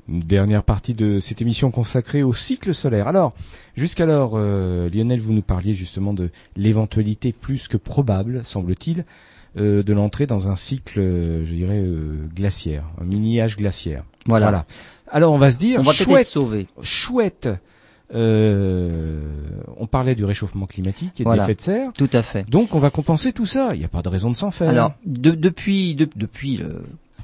[0.07, 3.07] Une dernière partie de cette émission consacrée au cycle solaire.
[3.07, 3.33] Alors,
[3.75, 9.05] jusqu'alors, euh, Lionel, vous nous parliez justement de l'éventualité plus que probable, semble-t-il,
[9.57, 11.83] euh, de l'entrée dans un cycle, je dirais,
[12.35, 14.03] glaciaire, un mini-âge glaciaire.
[14.27, 14.65] Voilà.
[15.07, 16.67] Alors on va se dire, on va chouette, sauvé.
[16.81, 17.49] chouette.
[18.13, 21.93] On parlait du réchauffement climatique et des effets de serre.
[21.93, 22.49] Tout à fait.
[22.49, 23.69] Donc on va compenser tout ça.
[23.73, 24.69] Il n'y a pas de raison de s'en faire.
[24.69, 26.61] Alors depuis depuis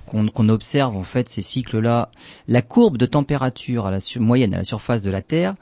[0.06, 2.10] qu'on observe en fait ces cycles-là,
[2.48, 5.56] la courbe de température à la moyenne à la surface de la Terre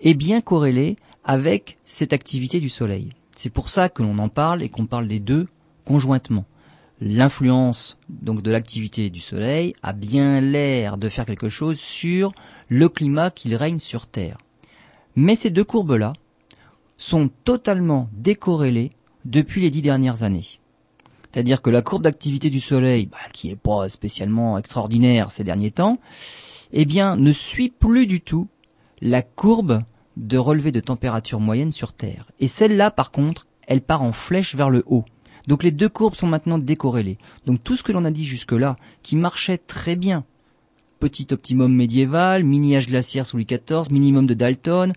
[0.00, 3.12] est bien corrélée avec cette activité du Soleil.
[3.36, 5.46] C'est pour ça que l'on en parle et qu'on parle des deux
[5.84, 6.44] conjointement.
[7.00, 12.32] L'influence donc de l'activité du Soleil a bien l'air de faire quelque chose sur
[12.68, 14.38] le climat qu'il règne sur Terre.
[15.16, 16.12] Mais ces deux courbes-là
[16.96, 18.92] sont totalement décorrélées
[19.24, 20.46] depuis les dix dernières années.
[21.32, 25.70] C'est-à-dire que la courbe d'activité du Soleil, bah, qui n'est pas spécialement extraordinaire ces derniers
[25.70, 25.98] temps,
[26.72, 28.48] eh bien, ne suit plus du tout
[29.00, 29.82] la courbe
[30.16, 32.30] de relevé de température moyenne sur Terre.
[32.38, 35.04] Et celle-là, par contre, elle part en flèche vers le haut.
[35.48, 37.18] Donc les deux courbes sont maintenant décorrélées.
[37.46, 40.24] Donc tout ce que l'on a dit jusque-là, qui marchait très bien,
[41.02, 44.92] petit optimum médiéval, mini-âge glaciaire sous Louis XIV, minimum de Dalton,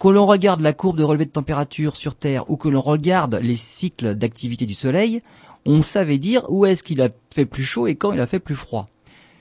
[0.00, 3.34] que l'on regarde la courbe de relevé de température sur Terre ou que l'on regarde
[3.34, 5.20] les cycles d'activité du Soleil,
[5.66, 8.38] on savait dire où est-ce qu'il a fait plus chaud et quand il a fait
[8.38, 8.88] plus froid.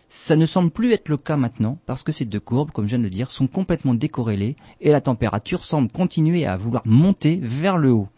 [0.09, 2.89] Ça ne semble plus être le cas maintenant parce que ces deux courbes, comme je
[2.89, 7.39] viens de le dire, sont complètement décorrélées et la température semble continuer à vouloir monter
[7.41, 8.09] vers le haut.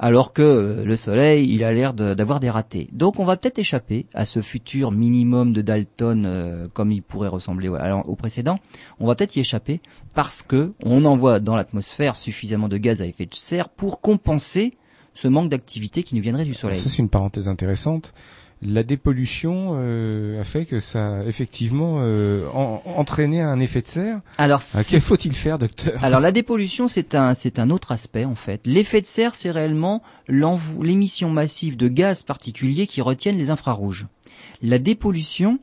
[0.00, 2.88] Alors que le soleil, il a l'air d'avoir des ratés.
[2.92, 7.28] Donc on va peut-être échapper à ce futur minimum de Dalton euh, comme il pourrait
[7.28, 8.60] ressembler au précédent.
[9.00, 9.80] On va peut-être y échapper
[10.14, 14.76] parce que on envoie dans l'atmosphère suffisamment de gaz à effet de serre pour compenser
[15.14, 16.78] ce manque d'activité qui nous viendrait du soleil.
[16.78, 18.14] Ça c'est une parenthèse intéressante
[18.60, 24.20] la dépollution euh, a fait que ça a effectivement euh, entraîné un effet de serre.
[24.36, 26.02] Alors, euh, quest faut-il faire, docteur?
[26.02, 28.60] Alors, la dépollution, c'est un, c'est un autre aspect en fait.
[28.66, 34.06] L'effet de serre, c'est réellement l'émission massive de gaz particuliers qui retiennent les infrarouges.
[34.60, 35.60] La dépollution,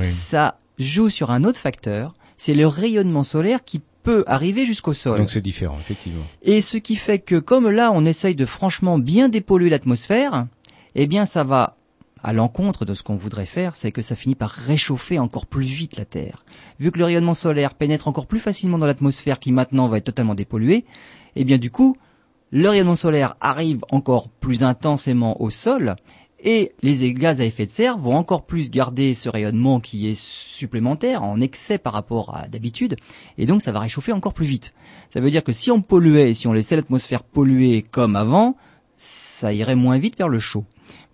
[0.00, 5.18] ça joue sur un autre facteur, c'est le rayonnement solaire qui peut arriver jusqu'au sol.
[5.18, 6.24] Donc c'est différent, effectivement.
[6.42, 10.46] Et ce qui fait que comme là, on essaye de franchement bien dépolluer l'atmosphère,
[10.94, 11.77] eh bien ça va
[12.22, 15.66] à l'encontre de ce qu'on voudrait faire, c'est que ça finit par réchauffer encore plus
[15.66, 16.44] vite la Terre.
[16.80, 20.04] Vu que le rayonnement solaire pénètre encore plus facilement dans l'atmosphère qui maintenant va être
[20.04, 20.84] totalement dépolluée,
[21.36, 21.96] eh bien du coup,
[22.50, 25.96] le rayonnement solaire arrive encore plus intensément au sol
[26.40, 30.18] et les gaz à effet de serre vont encore plus garder ce rayonnement qui est
[30.18, 32.96] supplémentaire, en excès par rapport à d'habitude,
[33.38, 34.72] et donc ça va réchauffer encore plus vite.
[35.10, 38.56] Ça veut dire que si on polluait, si on laissait l'atmosphère polluer comme avant,
[38.96, 40.64] ça irait moins vite vers le chaud.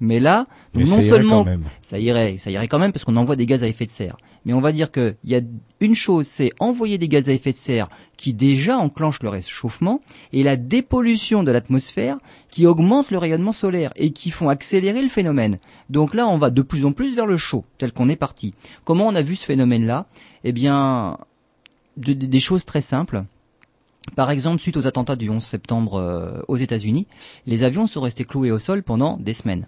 [0.01, 1.47] Mais là, non seulement
[1.81, 4.17] ça irait, ça irait quand même parce qu'on envoie des gaz à effet de serre.
[4.45, 5.41] Mais on va dire qu'il y a
[5.81, 10.01] une chose, c'est envoyer des gaz à effet de serre qui déjà enclenchent le réchauffement
[10.33, 12.19] et la dépollution de l'atmosphère
[12.51, 15.59] qui augmente le rayonnement solaire et qui font accélérer le phénomène.
[15.91, 18.55] Donc là, on va de plus en plus vers le chaud, tel qu'on est parti.
[18.85, 20.07] Comment on a vu ce phénomène-là?
[20.43, 21.19] Eh bien,
[21.97, 23.25] des choses très simples.
[24.17, 27.07] Par exemple, suite aux attentats du 11 septembre euh, aux États-Unis,
[27.47, 29.67] les avions sont restés cloués au sol pendant des semaines.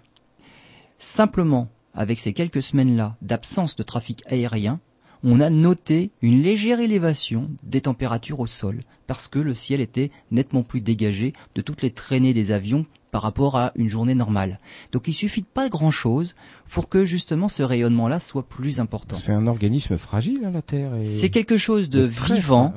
[0.99, 4.79] Simplement, avec ces quelques semaines-là d'absence de trafic aérien,
[5.23, 10.11] on a noté une légère élévation des températures au sol, parce que le ciel était
[10.31, 12.85] nettement plus dégagé de toutes les traînées des avions
[13.17, 14.59] par rapport à une journée normale.
[14.91, 16.35] Donc il suffit de pas grand chose
[16.69, 19.15] pour que justement ce rayonnement-là soit plus important.
[19.15, 20.91] C'est un organisme fragile, hein, la Terre.
[21.01, 22.75] C'est quelque chose de vivant.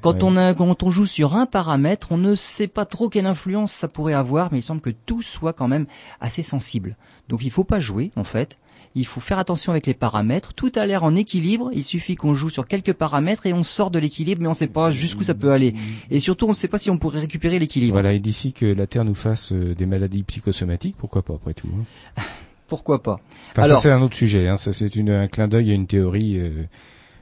[0.00, 3.26] quand, on a, quand on joue sur un paramètre, on ne sait pas trop quelle
[3.26, 5.84] influence ça pourrait avoir, mais il semble que tout soit quand même
[6.22, 6.96] assez sensible.
[7.28, 8.58] Donc il faut pas jouer, en fait
[8.94, 10.52] il faut faire attention avec les paramètres.
[10.54, 11.70] Tout a l'air en équilibre.
[11.72, 14.56] Il suffit qu'on joue sur quelques paramètres et on sort de l'équilibre, mais on ne
[14.56, 15.74] sait pas jusqu'où ça peut aller.
[16.10, 17.94] Et surtout, on ne sait pas si on pourrait récupérer l'équilibre.
[17.94, 21.54] Voilà, et d'ici que la Terre nous fasse euh, des maladies psychosomatiques, pourquoi pas après
[21.54, 22.22] tout hein
[22.68, 23.20] Pourquoi pas
[23.56, 24.48] Alors, ça c'est un autre sujet.
[24.48, 24.56] Hein.
[24.56, 26.64] Ça c'est un clin d'œil à une théorie euh,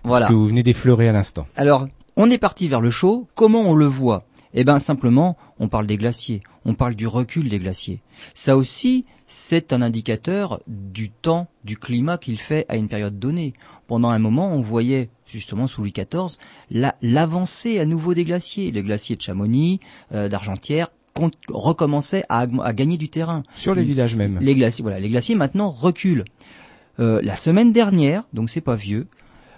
[0.05, 1.47] que vous venez d'effleurer à l'instant.
[1.57, 3.27] Alors, on est parti vers le chaud.
[3.35, 4.25] Comment on le voit?
[4.53, 8.01] Eh bien simplement, on parle des glaciers, on parle du recul des glaciers.
[8.35, 13.55] Ça aussi, c'est un indicateur du temps, du climat qu'il fait à une période donnée.
[13.87, 16.37] Pendant un moment, on voyait justement sous Louis XIV
[17.01, 18.73] l'avancée à nouveau des glaciers.
[18.73, 19.79] Les glaciers de Chamonix,
[20.11, 20.91] euh, d'Argentière
[21.49, 23.45] recommençaient à, gagner du terrain.
[23.55, 24.39] Sur les villages même.
[24.41, 26.25] Les glaciers, voilà, les glaciers maintenant reculent.
[26.99, 29.07] Euh, la semaine dernière, donc c'est pas vieux,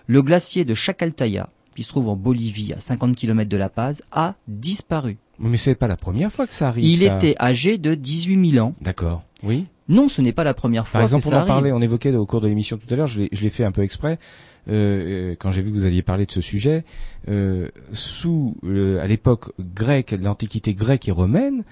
[0.06, 4.02] le glacier de Chacaltaya, qui se trouve en Bolivie, à 50 km de La Paz,
[4.12, 5.16] a disparu.
[5.38, 6.84] Mais c'est pas la première fois que ça arrive.
[6.84, 8.74] Il était âgé de 18 000 ans.
[8.82, 9.22] D'accord.
[9.42, 9.66] Oui.
[9.88, 10.98] Non, ce n'est pas la première fois.
[10.98, 12.96] Par exemple, que ça on en parlait, on évoquait au cours de l'émission tout à
[12.96, 13.08] l'heure.
[13.08, 14.18] Je l'ai fait un peu exprès.
[14.68, 16.84] Euh, quand j'ai vu que vous alliez parler de ce sujet,
[17.28, 21.64] euh, sous à l'époque grecque, l'antiquité grecque et romaine,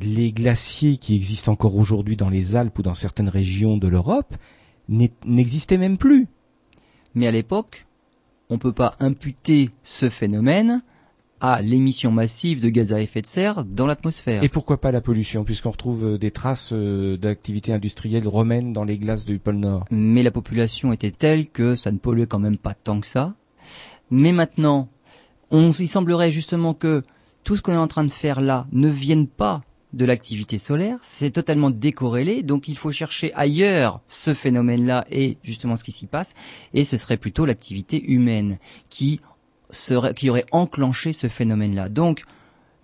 [0.00, 4.34] les glaciers qui existent encore aujourd'hui dans les Alpes ou dans certaines régions de l'Europe
[4.88, 6.28] n'existaient même plus.
[7.14, 7.86] Mais à l'époque,
[8.48, 10.82] on ne peut pas imputer ce phénomène
[11.40, 14.42] à l'émission massive de gaz à effet de serre dans l'atmosphère.
[14.42, 18.84] Et pourquoi pas la pollution, puisqu'on retrouve euh, des traces euh, d'activité industrielle romaine dans
[18.84, 22.38] les glaces du pôle Nord Mais la population était telle que ça ne polluait quand
[22.38, 23.34] même pas tant que ça.
[24.10, 24.88] Mais maintenant,
[25.50, 27.02] on, il semblerait justement que
[27.44, 29.62] tout ce qu'on est en train de faire là ne vienne pas
[29.92, 35.76] de l'activité solaire, c'est totalement décorrélé, donc il faut chercher ailleurs ce phénomène-là et justement
[35.76, 36.34] ce qui s'y passe,
[36.74, 38.58] et ce serait plutôt l'activité humaine
[38.90, 39.20] qui,
[39.70, 41.88] serait, qui aurait enclenché ce phénomène-là.
[41.88, 42.24] Donc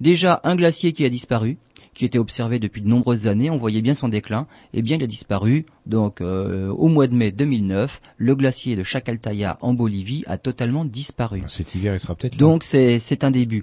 [0.01, 1.59] déjà un glacier qui a disparu,
[1.95, 4.97] qui était observé depuis de nombreuses années, on voyait bien son déclin, et eh bien
[4.97, 5.65] il a disparu.
[5.87, 10.85] Donc euh, au mois de mai 2009, le glacier de Chacaltaya en Bolivie a totalement
[10.85, 11.43] disparu.
[11.47, 13.63] Cet hiver, il sera peut-être Donc c'est un début.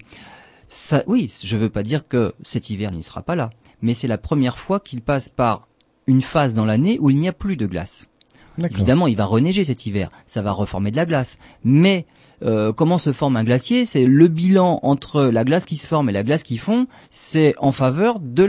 [0.67, 3.49] Ça, oui, je ne veux pas dire que cet hiver n'y sera pas là,
[3.82, 5.67] mais c'est la première fois qu'il passe par
[6.07, 8.07] une phase dans l'année où il n'y a plus de glace.
[8.57, 12.05] Évidemment, il va reneiger cet hiver, ça va reformer de la glace, mais
[12.43, 13.85] euh, comment se forme un glacier?
[13.85, 17.53] C'est le bilan entre la glace qui se forme et la glace qui fond, c'est
[17.57, 18.43] en faveur de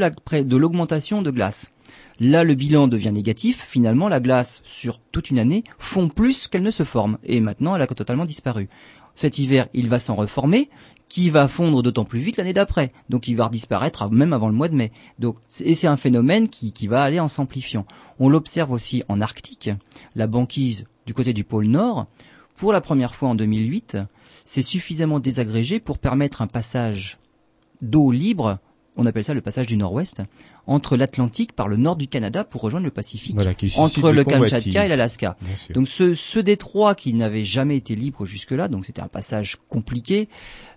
[0.57, 1.73] l'augmentation de, glace.
[2.19, 3.67] Là, le bilan devient négatif.
[3.69, 7.19] Finalement, la glace, sur toute une année, fond plus qu'elle ne se forme.
[7.25, 8.69] Et maintenant, elle a totalement disparu.
[9.15, 10.71] Cet hiver, il va s'en reformer
[11.09, 12.91] qui va fondre d'autant plus vite l'année d'après.
[13.11, 14.93] Donc il va disparaître même avant le mois de mai.
[15.19, 17.85] Donc, et c'est un phénomène qui va aller en s'amplifiant.
[18.19, 19.69] On l'observe aussi en Arctique,
[20.15, 22.07] la banquise du côté du pôle Nord.
[22.57, 23.99] Pour la première fois en 2008,
[24.45, 27.19] c'est suffisamment désagrégé pour permettre un passage
[27.81, 28.59] d'eau libre
[28.97, 30.23] on appelle ça le passage du nord-ouest,
[30.67, 33.37] entre l'Atlantique par le nord du Canada pour rejoindre le Pacifique,
[33.77, 35.37] entre le Kamchatka et l'Alaska.
[35.71, 40.29] Donc ce, ce, détroit qui n'avait jamais été libre jusque-là, donc c'était un passage compliqué,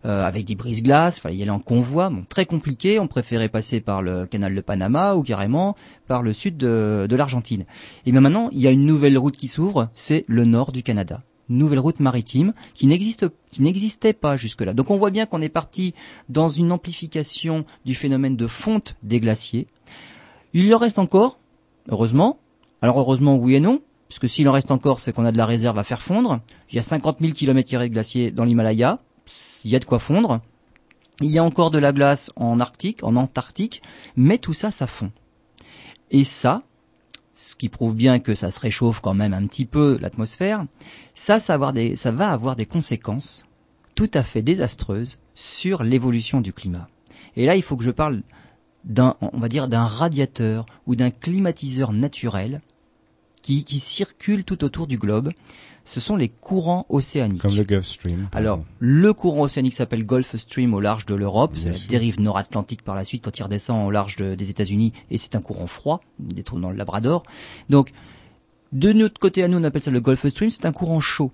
[0.06, 3.82] euh, avec des brises-glaces, fallait y aller en convoi, bon, très compliqué, on préférait passer
[3.82, 5.76] par le canal de Panama ou carrément
[6.08, 7.66] par le sud de, de l'Argentine.
[8.06, 10.84] Et bien maintenant, il y a une nouvelle route qui s'ouvre, c'est le nord du
[10.84, 14.74] Canada nouvelle route maritime qui n'existait pas jusque-là.
[14.74, 15.94] Donc on voit bien qu'on est parti
[16.30, 19.68] dans une amplification du phénomène de fonte des glaciers.
[20.54, 21.40] Il en reste encore,
[21.90, 22.40] heureusement.
[22.82, 25.46] Alors heureusement oui et non, puisque s'il en reste encore, c'est qu'on a de la
[25.46, 26.40] réserve à faire fondre.
[26.70, 29.00] Il y a 50 000 km de glaciers dans l'Himalaya,
[29.64, 30.42] il y a de quoi fondre.
[31.22, 33.82] Il y a encore de la glace en Arctique, en Antarctique,
[34.16, 35.12] mais tout ça, ça fond.
[36.12, 36.64] Et ça,
[37.36, 40.66] ce qui prouve bien que ça se réchauffe quand même un petit peu l'atmosphère,
[41.14, 43.46] ça, va avoir des conséquences
[43.94, 46.88] tout à fait désastreuses sur l'évolution du climat.
[47.36, 48.24] Et là, il faut que je parle
[48.86, 52.62] d'un, on va dire, d'un radiateur ou d'un climatiseur naturel
[53.42, 55.32] qui, qui circule tout autour du globe
[55.86, 57.44] ce sont les courants océaniques.
[57.44, 58.28] Comme le Gulf Stream.
[58.34, 62.82] Alors, le courant océanique s'appelle Gulf Stream au large de l'Europe, c'est la dérive nord-atlantique
[62.82, 66.02] par la suite quand il redescend au large des États-Unis, et c'est un courant froid,
[66.20, 67.24] dans le Labrador.
[67.70, 67.92] Donc,
[68.74, 71.32] de notre côté à nous, on appelle ça le Gulf Stream, c'est un courant chaud.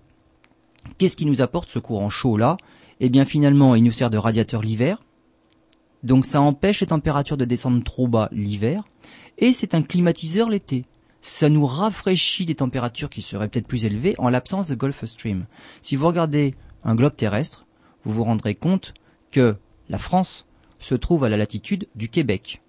[0.98, 2.58] Qu'est-ce qui nous apporte ce courant chaud-là?
[3.00, 5.02] Eh bien, finalement, il nous sert de radiateur l'hiver,
[6.04, 8.84] donc ça empêche les températures de descendre trop bas l'hiver,
[9.38, 10.84] et c'est un climatiseur l'été
[11.22, 15.46] ça nous rafraîchit des températures qui seraient peut-être plus élevées en l'absence de Gulf Stream.
[15.82, 17.66] Si vous regardez un globe terrestre,
[18.04, 18.94] vous vous rendrez compte
[19.30, 19.56] que
[19.90, 20.48] la France
[20.80, 22.62] se trouve à la latitude du Québec.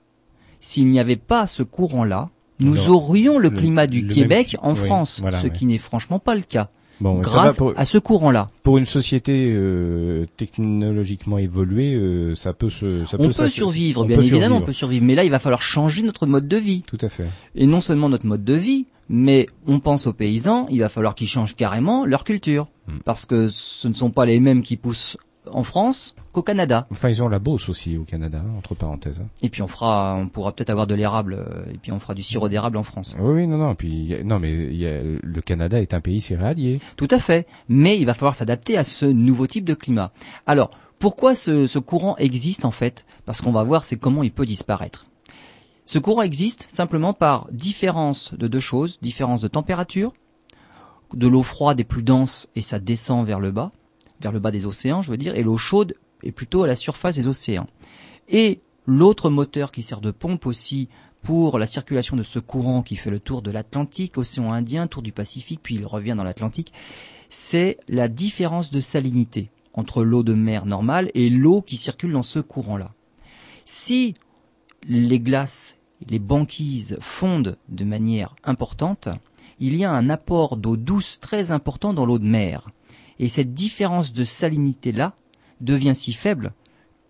[0.61, 2.31] S'il n'y avait pas ce courant-là,
[2.61, 6.71] nous aurions le, climat du Québec en France, ce qui n'est franchement pas le cas
[7.01, 8.51] grâce à ce courant-là.
[8.63, 14.21] Pour une société euh, technologiquement évoluée, euh, ça peut se, ça on peut, survivre, bien
[14.21, 15.05] évidemment, on peut survivre.
[15.05, 16.83] Mais là, il va falloir changer notre mode de vie.
[16.87, 17.29] Tout à fait.
[17.55, 21.15] Et non seulement notre mode de vie, mais on pense aux paysans, il va falloir
[21.15, 22.99] qu'ils changent carrément leur culture, hmm.
[23.05, 25.17] parce que ce ne sont pas les mêmes qui poussent
[25.53, 26.87] en France qu'au Canada.
[26.91, 29.21] Enfin, ils ont la Beauce aussi au Canada, entre parenthèses.
[29.21, 29.29] Hein.
[29.43, 32.15] Et puis on fera, on pourra peut-être avoir de l'érable, euh, et puis on fera
[32.15, 33.17] du sirop d'érable en France.
[33.19, 36.81] Oui, oui, non, non, puis non, mais le Canada est un pays céréalier.
[36.97, 40.13] Tout à fait, mais il va falloir s'adapter à ce nouveau type de climat.
[40.47, 43.05] Alors, pourquoi ce, ce courant existe en fait?
[43.27, 45.07] Parce qu'on va voir, c'est comment il peut disparaître.
[45.85, 50.13] Ce courant existe simplement par différence de deux choses, différence de température,
[51.13, 53.73] de l'eau froide est plus dense et ça descend vers le bas,
[54.23, 56.77] vers le bas des océans, je veux dire, et l'eau chaude est plutôt à la
[56.77, 57.67] surface des océans.
[58.29, 60.89] Et l'autre moteur qui sert de pompe aussi
[61.23, 65.03] pour la circulation de ce courant qui fait le tour de l'Atlantique, océan Indien, tour
[65.03, 66.73] du Pacifique, puis il revient dans l'Atlantique,
[67.29, 72.23] c'est la différence de salinité entre l'eau de mer normale et l'eau qui circule dans
[72.23, 72.93] ce courant-là.
[73.65, 74.15] Si
[74.87, 75.77] les glaces,
[76.09, 79.09] les banquises fondent de manière importante,
[79.61, 82.69] il y a un apport d'eau douce très important dans l'eau de mer.
[83.23, 85.15] Et cette différence de salinité-là
[85.61, 86.53] devient si faible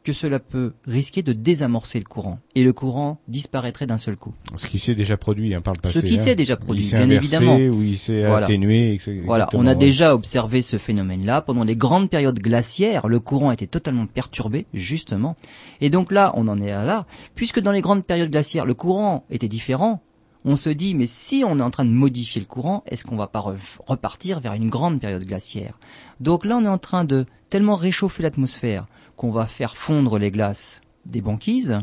[0.04, 4.34] que cela peut risquer de désamorcer le courant et le courant disparaîtrait d'un seul coup.
[4.56, 6.00] Ce qui s'est déjà produit hein, par le passé.
[6.00, 6.34] Ce qui s'est hein.
[6.34, 7.56] déjà produit, il bien inversé, évidemment.
[7.56, 8.98] Ou il s'est atténué.
[9.24, 13.08] Voilà, on a déjà observé ce phénomène-là pendant les grandes périodes glaciaires.
[13.08, 15.34] Le courant était totalement perturbé, justement.
[15.80, 18.74] Et donc là, on en est à là, puisque dans les grandes périodes glaciaires, le
[18.74, 20.02] courant était différent.
[20.44, 23.16] On se dit, mais si on est en train de modifier le courant, est-ce qu'on
[23.16, 23.44] va pas
[23.86, 25.78] repartir vers une grande période glaciaire?
[26.20, 28.86] Donc là, on est en train de tellement réchauffer l'atmosphère
[29.16, 31.78] qu'on va faire fondre les glaces des banquises,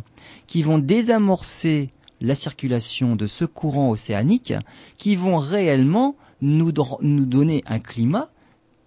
[0.47, 1.91] qui vont désamorcer
[2.21, 4.53] la circulation de ce courant océanique,
[4.97, 8.29] qui vont réellement nous, donner un climat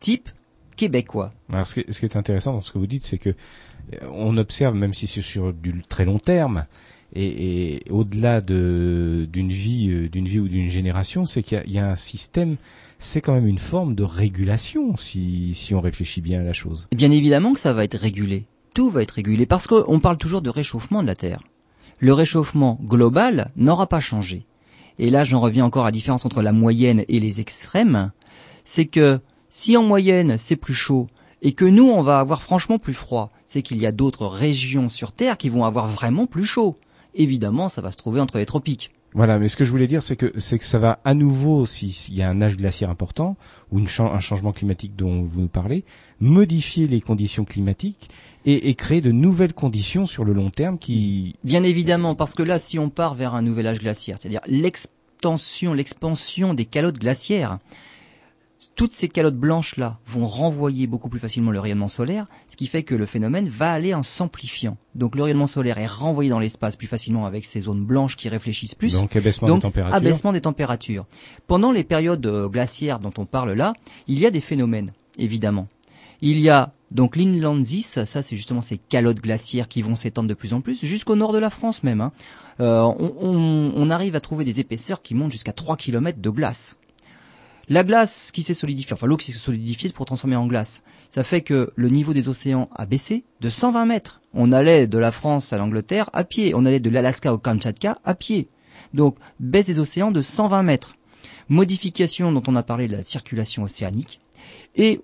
[0.00, 0.28] type
[0.76, 1.32] québécois.
[1.50, 3.30] Alors, ce, qui est, ce, qui est, intéressant dans ce que vous dites, c'est que
[3.30, 6.66] euh, on observe, même si c'est sur du très long terme,
[7.14, 11.88] et, au-delà d'une vie, euh, d'une vie ou d'une génération, c'est qu'il y, y, a
[11.88, 12.56] un système,
[12.98, 16.88] c'est quand même une forme de régulation, si, si on réfléchit bien à la chose.
[16.94, 18.44] Bien évidemment que ça va être régulé.
[18.74, 21.42] Tout va être régulé parce qu'on parle toujours de réchauffement de la Terre.
[21.98, 24.46] Le réchauffement global n'aura pas changé.
[24.98, 28.12] Et là, j'en reviens encore à la différence entre la moyenne et les extrêmes.
[28.64, 31.08] C'est que si en moyenne c'est plus chaud
[31.42, 34.88] et que nous on va avoir franchement plus froid, c'est qu'il y a d'autres régions
[34.88, 36.78] sur Terre qui vont avoir vraiment plus chaud.
[37.14, 38.90] Évidemment, ça va se trouver entre les tropiques.
[39.14, 41.66] Voilà, mais ce que je voulais dire, c'est que c'est que ça va à nouveau,
[41.66, 43.36] s'il y a un âge glaciaire important
[43.70, 45.84] ou une un changement climatique dont vous nous parlez,
[46.20, 48.08] modifier les conditions climatiques
[48.46, 51.36] et, et, créer de nouvelles conditions sur le long terme qui.
[51.44, 55.74] Bien évidemment, parce que là, si on part vers un nouvel âge glaciaire, c'est-à-dire l'extension,
[55.74, 57.58] l'expansion des calottes glaciaires,
[58.74, 62.82] toutes ces calottes blanches-là vont renvoyer beaucoup plus facilement le rayonnement solaire, ce qui fait
[62.82, 64.76] que le phénomène va aller en s'amplifiant.
[64.94, 68.28] Donc le rayonnement solaire est renvoyé dans l'espace plus facilement avec ces zones blanches qui
[68.28, 68.94] réfléchissent plus.
[68.94, 69.96] Donc abaissement Donc, des températures.
[69.96, 71.06] Abaissement des températures.
[71.46, 73.72] Pendant les périodes glaciaires dont on parle là,
[74.06, 75.68] il y a des phénomènes, évidemment.
[76.20, 80.34] Il y a donc l'inlandsis, ça c'est justement ces calottes glaciaires qui vont s'étendre de
[80.34, 82.00] plus en plus, jusqu'au nord de la France même.
[82.00, 82.12] Hein.
[82.60, 86.30] Euh, on, on, on arrive à trouver des épaisseurs qui montent jusqu'à 3 km de
[86.30, 86.76] glace.
[87.72, 91.24] La glace qui s'est solidifiée, enfin l'eau qui s'est solidifiée pour transformer en glace, ça
[91.24, 94.20] fait que le niveau des océans a baissé de 120 mètres.
[94.34, 97.96] On allait de la France à l'Angleterre à pied, on allait de l'Alaska au Kamchatka
[98.04, 98.50] à pied.
[98.92, 100.96] Donc baisse des océans de 120 mètres.
[101.48, 104.20] Modification dont on a parlé de la circulation océanique.
[104.76, 105.00] Et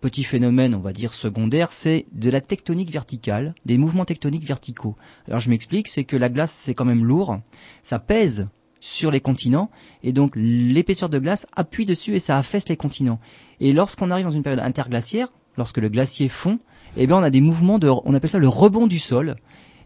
[0.00, 4.94] petit phénomène, on va dire secondaire, c'est de la tectonique verticale, des mouvements tectoniques verticaux.
[5.26, 7.40] Alors je m'explique, c'est que la glace c'est quand même lourd,
[7.82, 8.46] ça pèse
[8.82, 9.70] sur les continents
[10.02, 13.20] et donc l'épaisseur de glace appuie dessus et ça affaisse les continents.
[13.60, 16.58] Et lorsqu'on arrive dans une période interglaciaire, lorsque le glacier fond,
[16.96, 19.36] eh bien on a des mouvements de, on appelle ça le rebond du sol.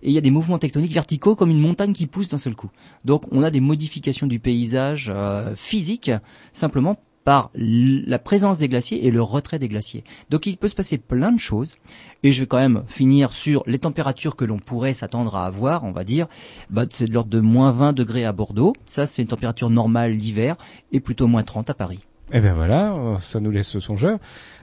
[0.03, 2.55] Et il y a des mouvements tectoniques verticaux comme une montagne qui pousse d'un seul
[2.55, 2.71] coup.
[3.05, 6.11] Donc on a des modifications du paysage euh, physique
[6.53, 6.97] simplement
[7.27, 10.05] par la présence des glaciers et le retrait des glaciers.
[10.31, 11.75] Donc il peut se passer plein de choses.
[12.23, 15.83] Et je vais quand même finir sur les températures que l'on pourrait s'attendre à avoir,
[15.83, 16.29] on va dire.
[16.71, 18.75] Bah, c'est de l'ordre de moins 20 degrés à Bordeaux.
[18.85, 20.57] Ça, c'est une température normale d'hiver.
[20.93, 21.99] Et plutôt moins 30 à Paris.
[22.33, 24.19] Eh bien voilà, ça nous laisse songeur.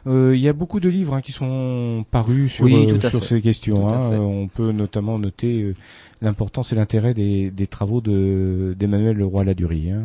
[0.08, 3.26] Euh, Il y a beaucoup de livres hein, qui sont parus sur, oui, euh, sur
[3.26, 3.90] ces questions.
[3.90, 4.18] Hein.
[4.18, 5.76] On peut notamment noter euh,
[6.22, 9.92] l'importance et l'intérêt des, des travaux de- d'Emmanuel Leroy-Ladurie.
[9.92, 10.04] Hein,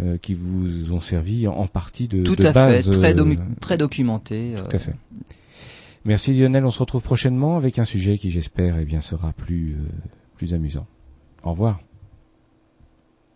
[0.00, 2.86] euh, euh, qui vous ont servi en partie de, Tout de à base.
[2.86, 4.54] fait, très, euh, très documenté.
[4.56, 4.94] Tout à fait.
[6.04, 9.72] Merci Lionel, on se retrouve prochainement avec un sujet qui j'espère eh bien sera plus
[9.72, 9.88] euh,
[10.36, 10.86] plus amusant.
[11.42, 11.80] Au revoir.